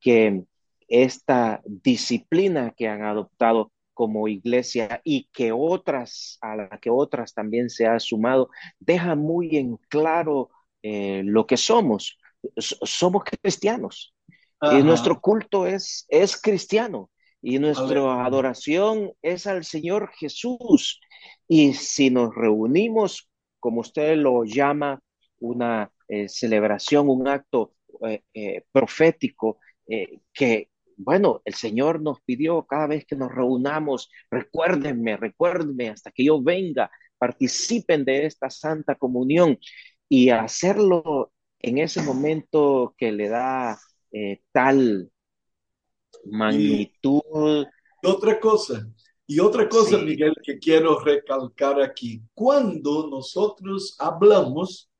[0.00, 0.44] que
[0.86, 7.70] esta disciplina que han adoptado como iglesia y que otras, a la que otras también
[7.70, 10.50] se ha sumado, deja muy en claro
[10.82, 12.18] eh, lo que somos.
[12.58, 14.14] Somos cristianos.
[14.60, 17.10] Y nuestro culto es, es cristiano
[17.42, 21.00] y nuestra adoración es al Señor Jesús.
[21.46, 23.28] Y si nos reunimos,
[23.60, 25.00] como usted lo llama,
[25.38, 27.74] una eh, celebración, un acto
[28.32, 29.58] eh, profético
[30.32, 36.24] que, bueno, el Señor nos pidió cada vez que nos reunamos, recuérdenme, recuérdenme hasta que
[36.24, 39.58] yo venga, participen de esta santa comunión
[40.08, 43.78] y hacerlo en ese momento que le da
[44.12, 45.10] eh, tal
[46.24, 47.66] magnitud.
[48.02, 48.86] Y otra cosa,
[49.26, 50.04] y otra cosa, sí.
[50.04, 54.90] Miguel, que quiero recalcar aquí, cuando nosotros hablamos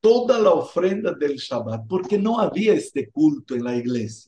[0.00, 4.27] toda la ofrenda del Shabbat, porque no había este culto en la iglesia,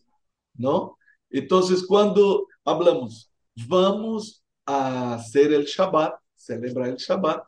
[0.61, 0.99] ¿no?
[1.31, 3.33] Entonces, cuando hablamos,
[3.68, 7.42] vamos a hacer el Shabbat, celebrar el Shabbat,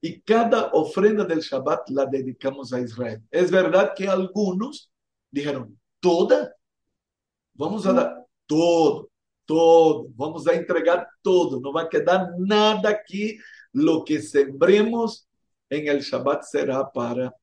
[0.00, 3.22] y cada ofrenda del Shabbat la dedicamos a Israel.
[3.30, 4.90] Es verdad que algunos
[5.30, 6.54] dijeron, toda,
[7.54, 9.10] vamos a dar todo,
[9.44, 13.38] todo, vamos a entregar todo, no va a quedar nada aquí,
[13.72, 15.28] lo que sembremos
[15.68, 17.34] en el Shabbat será para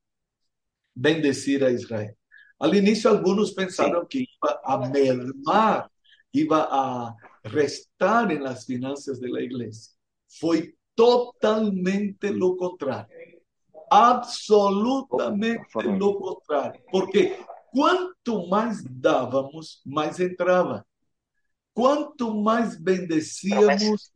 [0.94, 2.16] bendecir a Israel.
[2.60, 5.92] Al inicio algunos pensaron que iba a mermar,
[6.32, 9.94] iba a restar en las finanzas de la iglesia.
[10.28, 13.16] Fue totalmente lo contrario.
[13.90, 16.82] Absolutamente lo contrario.
[16.92, 17.38] Porque
[17.72, 20.86] quanto mais dávamos, mais entrava.
[21.74, 24.12] Quanto mais bendecíamos,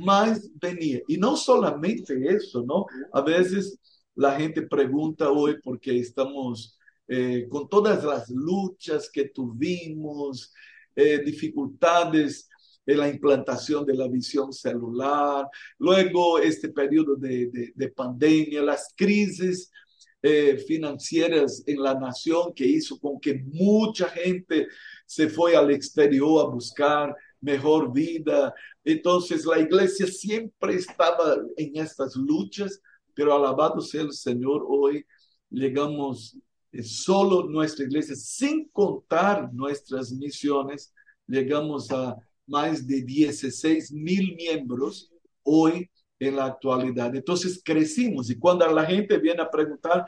[0.00, 1.00] mais venia.
[1.08, 2.84] E não somente isso, não?
[3.12, 3.78] A vezes
[4.16, 6.73] la gente pregunta hoy porque estamos
[7.08, 10.52] eh, con todas las luchas que tuvimos,
[10.94, 12.48] eh, dificultades
[12.86, 15.46] en la implantación de la visión celular,
[15.78, 19.70] luego este periodo de, de, de pandemia, las crisis
[20.22, 24.66] eh, financieras en la nación que hizo con que mucha gente
[25.06, 28.54] se fue al exterior a buscar mejor vida.
[28.84, 32.80] Entonces la iglesia siempre estaba en estas luchas
[33.14, 35.06] pero alabado sea el Señor, hoy
[35.50, 36.36] llegamos
[36.82, 40.92] solo nuestra iglesia, sin contar nuestras misiones,
[41.26, 45.10] llegamos a más de 16 mil miembros
[45.42, 47.14] hoy en la actualidad.
[47.14, 50.06] Entonces crecimos y cuando la gente viene a preguntar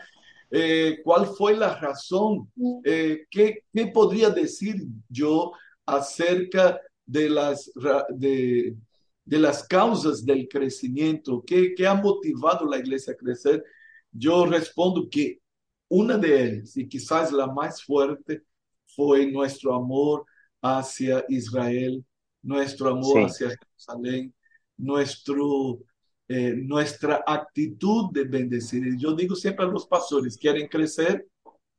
[0.51, 2.51] eh, cuál fue la razón,
[2.85, 4.77] eh, ¿qué, ¿qué, podría decir
[5.09, 5.53] yo
[5.85, 7.71] acerca de las,
[8.11, 8.77] de,
[9.25, 13.65] de las causas del crecimiento, ¿qué, qué ha motivado la iglesia a crecer?
[14.13, 15.41] Yo respondo que
[15.89, 18.43] una de ellas, y quizás la más fuerte,
[18.87, 20.25] fue nuestro amor
[20.63, 22.05] hacia Israel,
[22.43, 23.45] nuestro amor sí.
[23.45, 24.35] hacia Jerusalén,
[24.77, 25.81] nuestro,
[26.29, 28.87] eh, nuestra actitud de bendecir.
[28.87, 31.27] Y yo digo siempre a los pastores, quieren crecer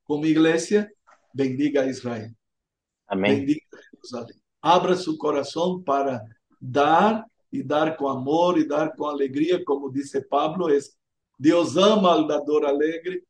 [0.03, 0.89] como iglesia,
[1.34, 2.36] bendiga a Israel.
[3.08, 3.38] Amén.
[3.38, 4.41] Bendiga a Jerusalén.
[4.62, 6.22] Abra su corazón para
[6.60, 10.78] dar e dar com amor e dar com alegria, como disse Pablo, é
[11.39, 13.24] Deus ama al dador alegre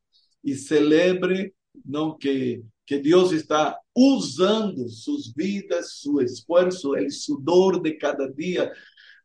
[0.43, 1.53] e celebre
[1.85, 8.71] não que que Deus está usando suas vidas, seu esforço, o sudor de cada dia,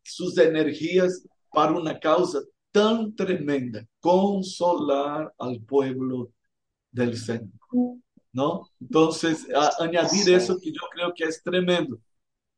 [0.05, 6.33] suas energias para uma causa tão tremenda, consolar al pueblo
[6.93, 7.49] del Senhor.
[8.33, 8.69] ¿no?
[8.81, 12.01] Entonces, a, añadir Sí, eso que yo creo que es tremendo.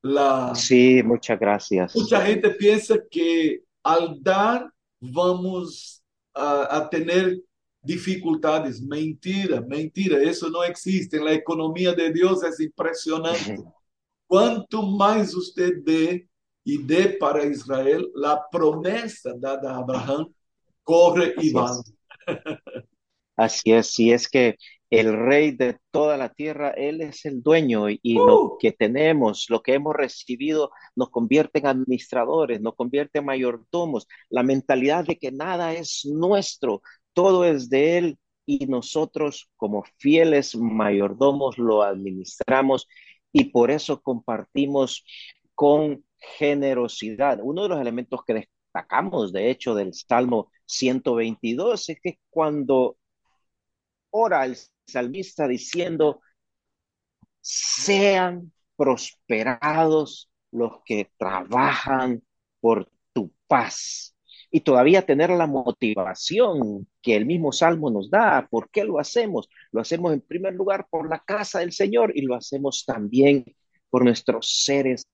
[0.02, 1.94] La, sí, muchas gracias.
[1.94, 6.02] mucha gente piensa que al dar vamos
[6.34, 7.40] a, a tener
[7.84, 8.82] dificultades.
[8.82, 11.20] Mentira, mentira, eso no existe.
[11.20, 13.56] La economía de Dios es impresionante.
[14.28, 16.26] Quanto mais usted dê
[16.66, 20.30] e dê para Israel, a promessa dada a Abraão
[20.84, 21.76] corre vai.
[21.76, 21.84] es.
[23.36, 24.56] Así es, si es que
[24.90, 28.58] el rey de toda la tierra, él es el dueño y, y lo Uh!
[28.58, 34.06] que tenemos, lo que hemos recibido, nos convierte en administradores, nos convierte en mayordomos.
[34.30, 36.82] La mentalidad de que nada es nuestro,
[37.14, 42.88] todo es de él y nosotros como fieles mayordomos lo administramos
[43.32, 45.04] y por eso compartimos
[45.54, 47.40] con generosidad.
[47.42, 52.98] Uno de los elementos que destacamos, de hecho, del Salmo 122 es que cuando
[54.10, 54.56] ora el
[54.86, 56.20] salmista diciendo,
[57.40, 62.22] sean prosperados los que trabajan
[62.60, 64.16] por tu paz.
[64.50, 68.48] Y todavía tener la motivación que el mismo Salmo nos da.
[68.50, 69.48] ¿Por qué lo hacemos?
[69.72, 73.44] Lo hacemos en primer lugar por la casa del Señor y lo hacemos también
[73.90, 75.06] por nuestros seres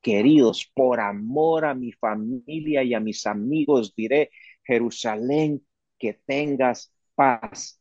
[0.00, 3.94] queridos, por amor a mi familia y a mis amigos.
[3.96, 4.30] Diré,
[4.64, 5.64] Jerusalén,
[5.98, 7.78] que tengas paz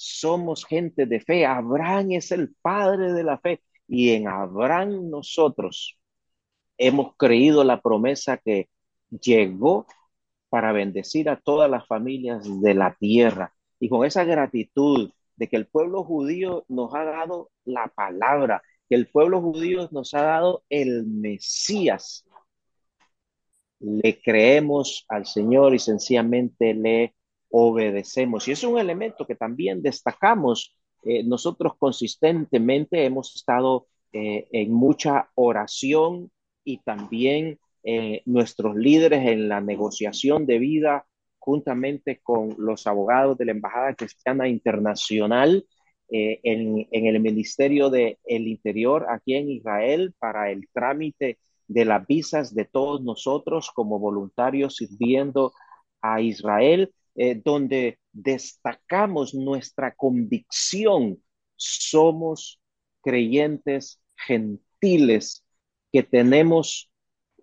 [0.00, 1.44] somos gente de fe.
[1.44, 5.98] Abraham es el padre de la fe y en Abraham nosotros
[6.78, 8.70] hemos creído la promesa que
[9.10, 9.86] llegó
[10.50, 13.54] para bendecir a todas las familias de la tierra.
[13.78, 18.96] Y con esa gratitud de que el pueblo judío nos ha dado la palabra, que
[18.96, 22.26] el pueblo judío nos ha dado el Mesías,
[23.78, 27.14] le creemos al Señor y sencillamente le
[27.48, 28.46] obedecemos.
[28.46, 30.76] Y es un elemento que también destacamos.
[31.04, 36.30] Eh, nosotros consistentemente hemos estado eh, en mucha oración
[36.64, 41.06] y también eh, nuestros líderes en la negociación de vida
[41.38, 45.66] juntamente con los abogados de la Embajada Cristiana Internacional
[46.10, 51.38] eh, en, en, el Ministerio del de Interior aquí en Israel para el trámite
[51.70, 55.52] de las visas de todos nosotros como voluntarios sirviendo
[56.02, 61.22] a Israel, eh, donde destacamos nuestra convicción.
[61.54, 62.60] Somos
[63.02, 65.44] creyentes gentiles
[65.92, 66.89] que tenemos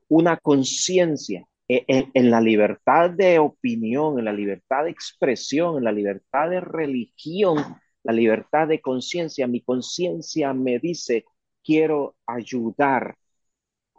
[0.09, 6.49] una conciencia en, la libertad de opinión, en la libertad de expresión, en la libertad
[6.49, 7.57] de religión,
[8.03, 9.47] la libertad de conciencia.
[9.47, 11.25] Mi conciencia me dice,
[11.63, 13.17] quiero ayudar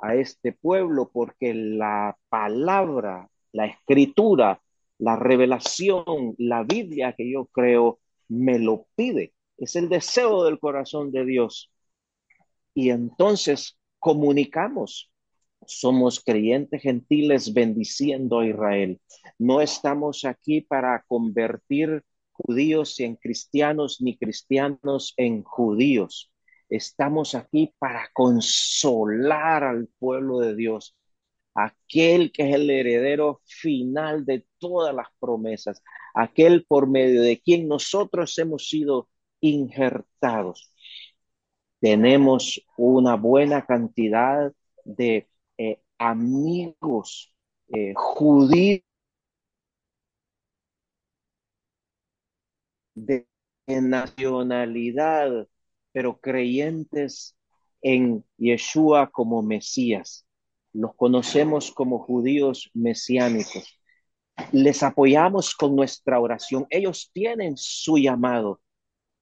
[0.01, 4.63] a este pueblo porque la palabra, la escritura,
[4.99, 9.35] la revelación, la Biblia que yo creo me lo pide.
[9.59, 11.71] Es el deseo del corazón de Dios.
[12.75, 15.11] Y entonces comunicamos.
[15.67, 19.01] Somos creyentes gentiles bendiciendo a Israel.
[19.39, 22.03] No estamos aquí para convertir
[22.33, 26.33] judíos en cristianos ni cristianos en judíos.
[26.69, 30.97] Estamos aquí para consolar al pueblo de Dios,
[31.55, 35.83] aquel que es el heredero final de todas las promesas,
[36.15, 39.09] aquel por medio de quien nosotros hemos sido
[39.41, 40.73] injertados.
[41.81, 44.53] Tenemos una buena cantidad
[44.85, 45.29] de
[45.99, 47.35] amigos
[47.69, 48.83] eh, judíos
[52.95, 53.27] de
[53.67, 55.49] nacionalidad
[55.93, 57.37] pero creyentes
[57.83, 60.25] en Yeshua como Mesías.
[60.73, 63.81] Los conocemos como judíos mesiánicos.
[64.53, 66.67] Les apoyamos con nuestra oración.
[66.71, 68.61] Ellos tienen su llamado.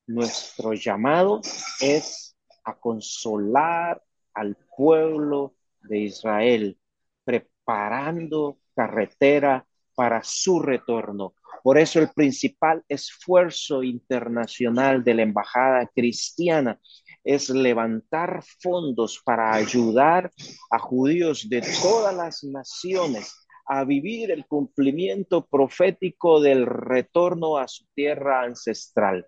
[0.06, 1.40] Nuestro llamado
[1.80, 4.02] es a consolar
[4.34, 5.55] al pueblo
[5.88, 6.78] de Israel,
[7.24, 11.34] preparando carretera para su retorno.
[11.62, 16.78] Por eso el principal esfuerzo internacional de la Embajada Cristiana
[17.24, 20.30] es levantar fondos para ayudar
[20.70, 23.34] a judíos de todas las naciones
[23.66, 29.26] a vivir el cumplimiento profético del retorno a su tierra ancestral.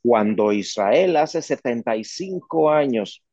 [0.00, 3.24] Cuando Israel hace 75 años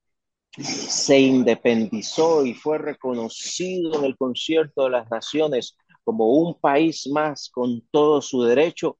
[0.57, 7.49] se independizó y fue reconocido en el concierto de las naciones como un país más
[7.49, 8.97] con todo su derecho,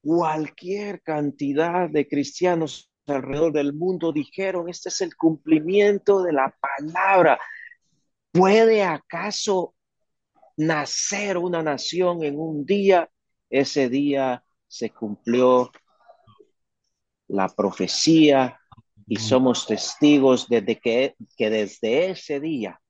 [0.00, 7.38] cualquier cantidad de cristianos alrededor del mundo dijeron, este es el cumplimiento de la palabra.
[8.30, 9.74] ¿Puede acaso
[10.56, 13.10] nacer una nación en un día?
[13.50, 15.70] Ese día se cumplió
[17.28, 18.60] la profecía
[19.06, 22.80] y somos testigos desde que, que desde ese día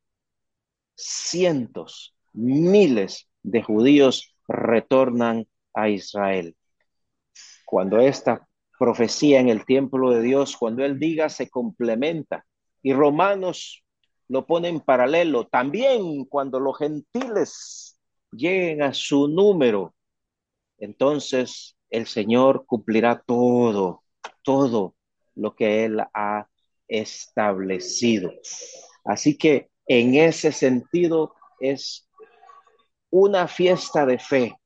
[0.97, 6.57] cientos, miles de judíos retornan a Israel.
[7.65, 8.47] Cuando esta
[8.79, 12.45] profecía en el templo de Dios, cuando Él diga, se complementa.
[12.83, 13.83] Y Romanos
[14.29, 15.47] lo pone en paralelo.
[15.47, 17.99] También cuando los gentiles
[18.31, 19.95] lleguen a su número,
[20.79, 24.03] entonces el Señor cumplirá todo,
[24.43, 24.95] todo
[25.35, 26.49] lo que Él ha
[26.89, 28.33] establecido.
[29.05, 32.09] Así que en ese sentido es
[33.11, 34.57] una fiesta de fe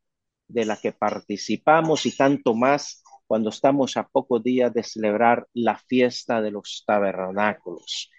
[0.48, 5.76] de la que participamos y tanto más cuando estamos a pocos días de celebrar la
[5.76, 8.10] fiesta de los tabernáculos,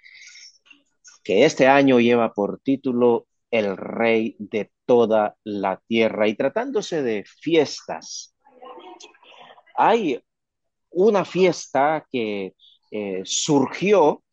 [1.24, 6.28] que este año lleva por título El Rey de toda la tierra.
[6.28, 8.36] Y tratándose de fiestas,
[9.76, 10.22] hay
[10.91, 12.55] una fiesta que
[12.91, 14.23] eh, surgió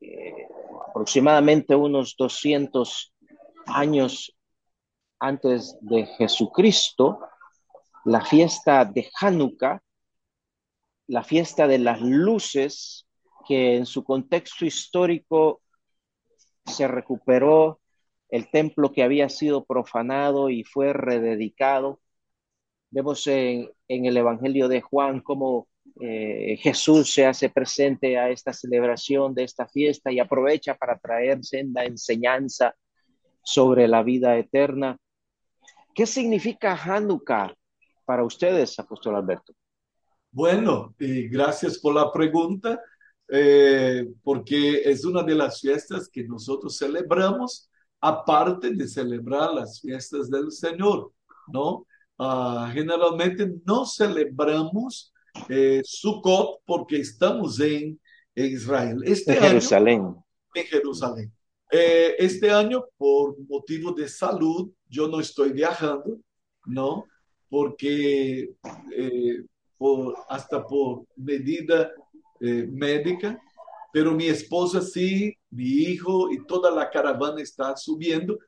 [0.00, 0.48] eh,
[0.88, 3.12] aproximadamente unos 200
[3.66, 4.34] años
[5.18, 7.20] antes de Jesucristo,
[8.04, 9.82] la fiesta de Hanukkah,
[11.08, 13.06] la fiesta de las luces,
[13.46, 15.62] que en su contexto histórico
[16.64, 17.80] se recuperó
[18.28, 22.00] el templo que había sido profanado y fue rededicado.
[22.90, 25.68] Vemos en, en el Evangelio de Juan cómo
[26.00, 31.44] eh, Jesús se hace presente a esta celebración de esta fiesta y aprovecha para traer
[31.44, 32.74] senda enseñanza
[33.42, 34.96] sobre la vida eterna.
[35.94, 37.54] ¿Qué significa Hanukkah
[38.04, 39.52] para ustedes, apóstol Alberto?
[40.30, 42.80] Bueno, y gracias por la pregunta,
[43.28, 47.68] eh, porque es una de las fiestas que nosotros celebramos,
[48.00, 51.12] aparte de celebrar las fiestas del Señor,
[51.48, 51.86] ¿no?
[52.20, 55.10] Uh, generalmente no celebramos
[55.48, 57.98] eh, Sukkot porque estamos en,
[58.34, 59.02] en Israel.
[59.06, 60.00] Este en Jerusalén.
[60.00, 61.32] Año, en Jerusalén.
[61.70, 66.18] Eh, este año, por motivo de salud, yo no estoy viajando,
[66.66, 67.06] ¿no?
[67.48, 68.52] Porque
[68.94, 69.44] eh,
[69.78, 71.90] por, hasta por medida
[72.38, 73.40] eh, médica,
[73.94, 78.38] pero mi esposa sí, mi hijo y toda la caravana está subiendo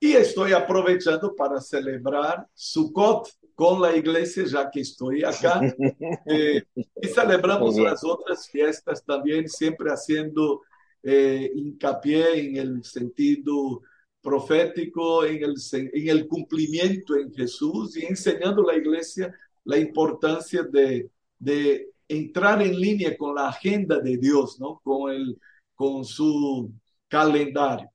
[0.00, 5.60] y estoy aprovechando para celebrar Sukkot con la iglesia, ya que estoy acá.
[6.26, 10.62] Eh, y celebramos las otras fiestas también, siempre haciendo
[11.02, 13.82] eh, hincapié en el sentido
[14.22, 19.34] profético, en el, en el cumplimiento en Jesús y enseñando a la iglesia
[19.64, 24.80] la importancia de, de entrar en línea con la agenda de Dios, ¿no?
[24.82, 25.38] con, el,
[25.74, 26.72] con su
[27.08, 27.90] calendario.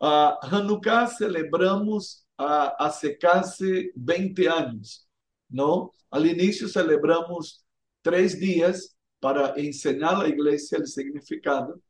[0.00, 5.08] A Hanukkah celebramos a, hace casi 20 años,
[5.48, 5.92] ¿no?
[6.10, 7.64] Al inicio celebramos
[8.02, 11.80] tres días para enseñar a la iglesia el significado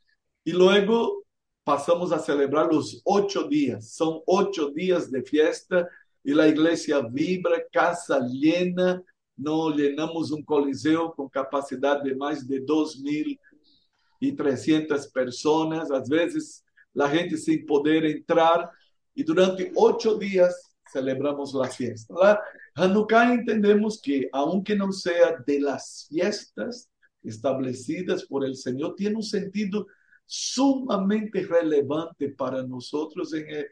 [0.43, 1.23] y luego
[1.65, 3.93] pasamos a celebrar los ocho días.
[3.93, 5.87] Son ocho días de fiesta
[6.25, 9.03] y la iglesia vibra, casa llena.
[9.37, 15.91] No llenamos un coliseo con capacidad de más de 2.300 personas.
[15.91, 18.70] A veces la gente sin poder entrar
[19.14, 22.14] y durante ocho días celebramos la fiesta.
[22.20, 22.41] La
[22.74, 26.89] Hanukkah entendemos que aunque no sea de las fiestas
[27.22, 29.86] establecidas por el Señor, tiene un sentido
[30.24, 33.66] sumamente relevante para nosotros en,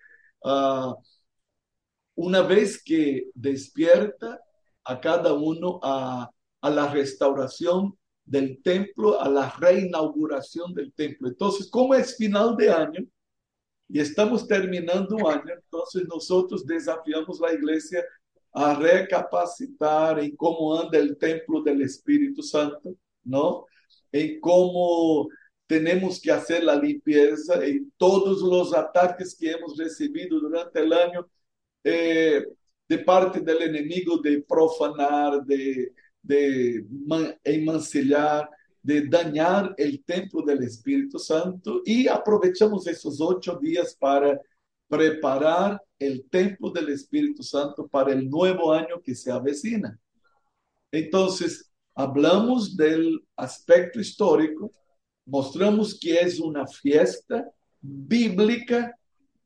[0.45, 0.95] uh,
[2.17, 4.41] una vez que despierta
[4.85, 6.31] a cada uno a
[6.63, 7.97] la restauración
[8.27, 11.29] del templo, a la reinauguración del templo.
[11.29, 13.07] Entonces, como es final de año,
[13.89, 18.05] y estamos terminando un año, entonces nosotros desafiamos la iglesia
[18.53, 23.67] a recapacitar en cómo anda el templo del Espíritu Santo, ¿no?
[24.11, 25.29] En cómo
[25.67, 31.29] tenemos que hacer la limpieza en todos los ataques que hemos recibido durante el año
[31.85, 32.45] eh,
[32.89, 35.93] de parte del enemigo de profanar, de,
[36.27, 38.49] de man, enmancillar,
[38.83, 44.41] de dañar el templo del Espíritu Santo y aprovechamos esos ocho días para
[44.89, 49.99] preparar el templo del Espíritu Santo para el nuevo año que se avecina.
[50.93, 54.71] Entonces, hablamos del aspecto histórico,
[55.25, 57.45] mostramos que es una fiesta
[57.81, 58.97] bíblica,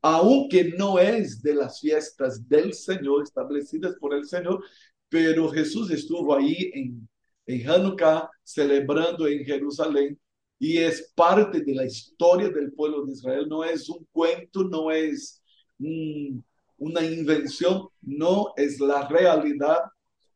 [0.01, 4.63] aunque no es de las fiestas del Señor establecidas por el Señor,
[5.11, 7.07] pero Jesús estuvo ahí en
[7.45, 10.19] en Hanukkah, celebrando en Jerusalén,
[10.59, 13.47] y es parte de la historia del pueblo de Israel.
[13.49, 15.41] No es un cuento, no es
[15.79, 16.43] un,
[16.77, 19.79] una invención, no es la realidad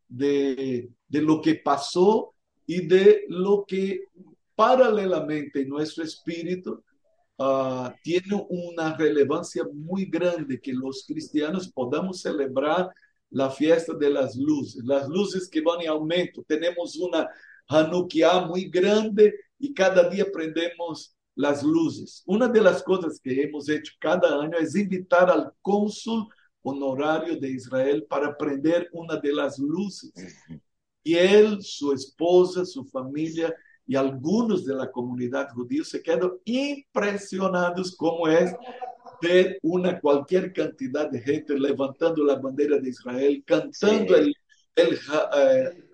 [0.07, 2.34] de, de lo que pasó
[2.65, 4.05] y de lo que
[4.55, 6.84] paralelamente en nuestro espíritu
[7.38, 12.89] uh, tiene una relevancia muy grande que los cristianos podamos celebrar
[13.36, 16.41] la fiesta de las luces, las luces que van en aumento.
[16.47, 17.29] Tenemos una
[17.67, 22.23] Hanukkah muy grande y cada día prendemos las luces.
[22.25, 26.29] Una de las cosas que hemos hecho cada año es invitar al cónsul
[26.61, 30.13] honorario de Israel para prender una de las luces.
[31.03, 33.53] Y él, su esposa, su familia
[33.86, 38.55] y algunos de la comunidad judía se quedan impresionados como es
[39.22, 44.22] ver una cualquier cantidad de gente levantando la bandera de Israel, cantando sí.
[44.22, 44.36] el,
[44.76, 44.99] el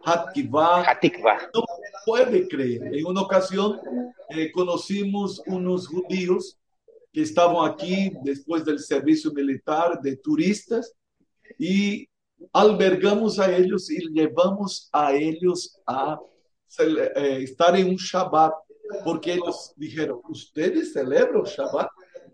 [0.03, 0.97] Hatikvah.
[1.53, 1.64] No
[2.05, 2.95] puede creer.
[2.95, 3.80] En una ocasión
[4.30, 6.57] eh, conocimos unos judíos
[7.14, 10.93] que estaban aquí después del servicio militar de turistas
[11.57, 12.07] y
[12.53, 16.20] albergamos a ellos y llevamos a ellos a
[16.80, 18.53] eh, estar en un Shabbat,
[19.03, 21.89] porque ellos dijeron, ¿ustedes celebran Shabbat?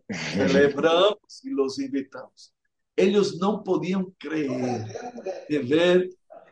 [0.10, 2.54] Celebramos y los invitamos.
[2.96, 4.86] Ellos no podían creer
[5.50, 6.10] de ver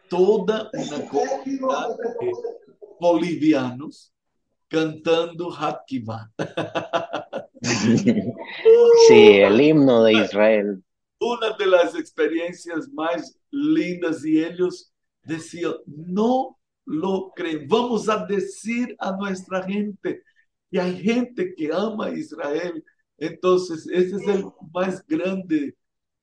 [0.09, 2.31] toda una comunidad de
[2.99, 4.13] bolivianos
[4.67, 6.31] cantando Hatkivá.
[9.07, 10.83] Sí, el himno de Israel.
[11.19, 14.93] Una de las experiencias más lindas y ellos
[15.23, 20.21] decían, no lo creen, vamos a decir a nuestra gente
[20.71, 22.83] que hay gente que ama a Israel.
[23.17, 25.75] Entonces, ese es el más grande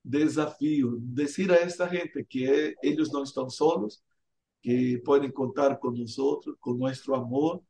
[0.03, 4.03] desafío, decir a esta gente que ellos no están solos,
[4.61, 7.61] que pueden contar con nosotros, con nuestro amor,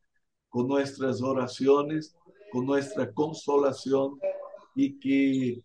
[0.49, 2.15] con nuestras oraciones,
[2.51, 4.19] con nuestra consolación
[4.75, 5.63] y que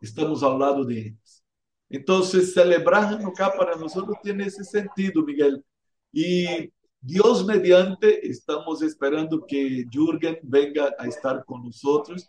[0.00, 1.44] estamos al lado de ellos.
[1.88, 5.64] Entonces, celebrar Hanukkah para nosotros tiene ese sentido, Miguel.
[6.12, 12.28] Y Dios mediante, estamos esperando que Jürgen venga a estar con nosotros.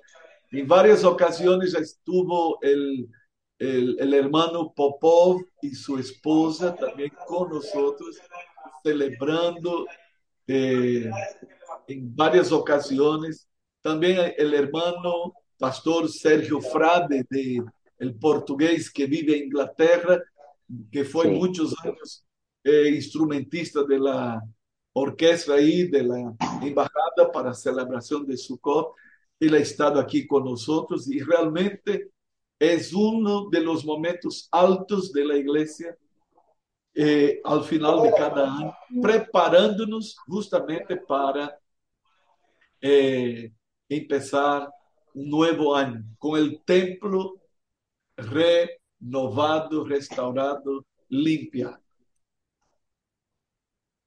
[0.52, 3.10] En varias ocasiones estuvo el,
[3.58, 8.18] el, el hermano Popov y su esposa también con nosotros,
[8.84, 9.86] celebrando
[10.48, 11.10] eh,
[11.88, 13.48] en varias ocasiones.
[13.82, 17.64] También el hermano pastor Sergio Frade, de,
[17.98, 20.22] el portugués que vive en Inglaterra,
[20.92, 21.32] que fue sí.
[21.32, 22.26] muchos años
[22.64, 24.42] eh, instrumentista de la
[24.94, 28.96] orquesta ahí, de la embajada para celebración de Sukkot.
[29.42, 32.12] Él ha estado aquí con nosotros y realmente
[32.60, 35.98] es uno de los momentos altos de la iglesia
[36.94, 41.58] eh, al final de cada año, preparándonos justamente para
[42.80, 43.52] eh,
[43.90, 44.70] empezar
[45.16, 47.42] un nuevo año con el templo
[48.16, 51.82] renovado, restaurado, limpiado.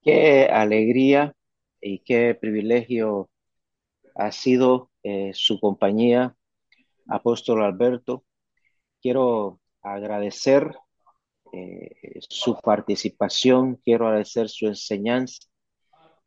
[0.00, 1.34] Qué alegría
[1.80, 3.28] y qué privilegio
[4.14, 6.34] ha sido eh, su compañía,
[7.08, 8.24] Apóstol Alberto.
[9.02, 10.74] Quiero agradecer
[11.52, 15.40] eh, su participación, quiero agradecer su enseñanza,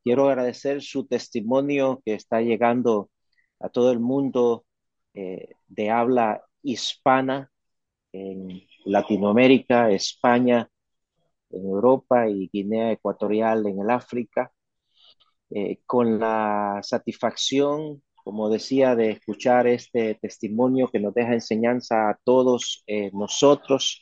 [0.03, 3.09] quiero agradecer su testimonio que está llegando
[3.59, 4.65] a todo el mundo
[5.15, 7.51] eh, de habla hispana
[8.11, 10.69] en Latinoamérica, España,
[11.49, 14.51] en Europa y Guinea Ecuatorial en el África,
[15.85, 22.83] con la satisfacción, como decía, de escuchar este testimonio que nos deja enseñanza a todos
[22.85, 24.01] eh, nosotros,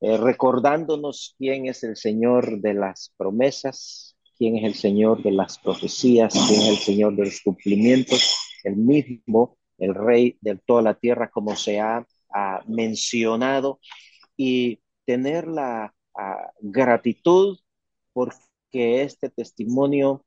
[0.00, 5.60] eh, recordándonos quién es el Señor de las promesas, quién es el Señor de las
[5.60, 10.94] profecías, quién es el Señor de los cumplimientos, el mismo, el Rey de toda la
[10.94, 12.04] tierra, como se ha,
[12.66, 13.78] mencionado,
[14.36, 17.58] y tener la uh, gratitud
[18.12, 20.24] porque este testimonio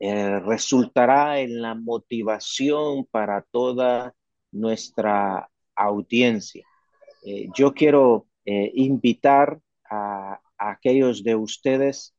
[0.00, 4.14] eh, resultará en la motivación para toda
[4.52, 6.64] nuestra audiencia.
[7.24, 9.58] Eh, yo quiero eh, invitar
[9.90, 12.14] a, a, aquellos de ustedes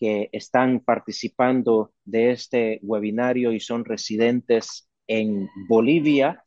[0.00, 6.42] que están participando de este webinario y son residentes en Bolivia,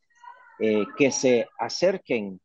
[0.58, 2.38] que se acerquen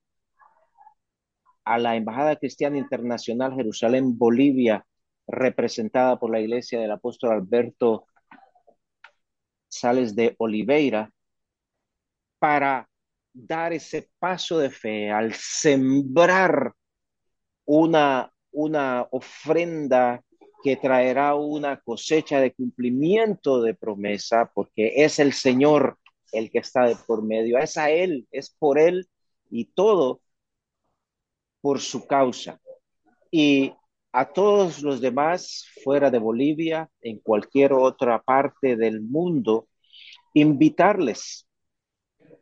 [1.65, 4.85] a la Embajada Cristiana Internacional Jerusalén, Bolivia,
[5.29, 8.05] representada por la Iglesia del Apóstol Alberto
[9.67, 11.11] Sales de Oliveira,
[12.39, 12.89] para
[13.33, 16.73] dar ese paso de fe al sembrar
[17.65, 20.23] una, una ofrenda
[20.63, 25.97] que traerá una cosecha de cumplimiento de promesa, porque es el Señor
[26.31, 29.07] el que está de por medio, es a Él, es por Él
[29.49, 30.21] y todo
[31.61, 32.59] por su causa.
[33.31, 33.73] Y
[34.11, 39.67] a todos los demás fuera de Bolivia, en cualquier otra parte del mundo,
[40.33, 41.47] invitarles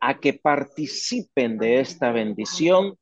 [0.00, 2.96] a que participen de esta bendición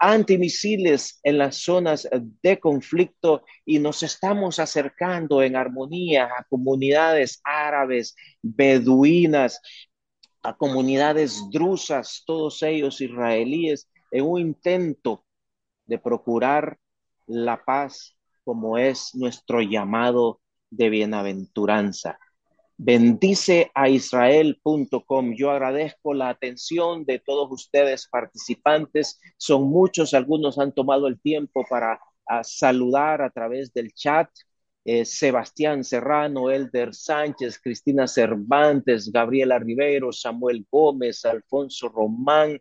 [0.00, 2.08] antimisiles en las zonas
[2.42, 9.60] de conflicto y nos estamos acercando en armonía a comunidades árabes, beduinas,
[10.42, 15.24] a comunidades drusas, todos ellos israelíes, en un intento
[15.84, 16.78] de procurar
[17.26, 20.39] la paz como es nuestro llamado
[20.70, 22.18] de bienaventuranza.
[22.76, 25.34] Bendice a Israel.com.
[25.34, 29.20] Yo agradezco la atención de todos ustedes participantes.
[29.36, 32.00] Son muchos, algunos han tomado el tiempo para
[32.42, 34.30] saludar a través del chat.
[34.86, 42.58] Eh, Sebastián Serrano, Elder Sánchez, Cristina Cervantes, Gabriela Rivero, Samuel Gómez, Alfonso Román,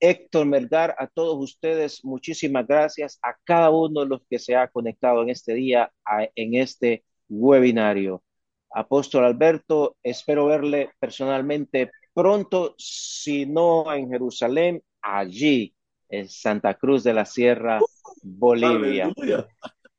[0.00, 4.68] Héctor Melgar, a todos ustedes, muchísimas gracias a cada uno de los que se ha
[4.68, 5.92] conectado en este día,
[6.34, 8.22] en este webinario.
[8.70, 15.74] Apóstol Alberto, espero verle personalmente pronto, si no en Jerusalén, allí,
[16.08, 17.80] en Santa Cruz de la Sierra,
[18.22, 19.12] Bolivia.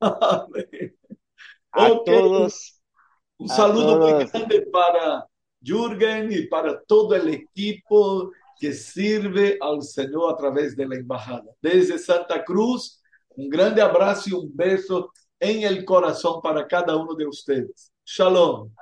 [1.72, 2.80] A todos.
[3.36, 5.26] Un saludo muy grande para
[5.60, 11.44] Jürgen y para todo el equipo que sirve al Señor a través de la embajada.
[11.62, 13.00] Desde Santa Cruz,
[13.36, 17.92] un grande abrazo y un beso en el corazón para cada uno de ustedes.
[18.04, 18.72] Shalom.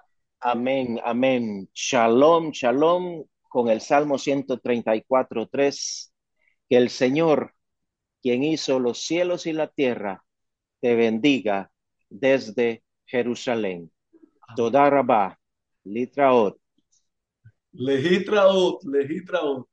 [0.40, 1.68] Amén, amén.
[1.74, 6.12] Shalom, shalom, con el Salmo 134, 3.
[6.68, 7.54] Que el Señor,
[8.22, 10.24] quien hizo los cielos y la tierra,
[10.80, 11.70] te bendiga
[12.08, 13.90] desde Jerusalén.
[14.54, 15.38] Toda Rabá,
[15.84, 16.58] Litraot.
[17.72, 19.68] Legitraot, legitraot.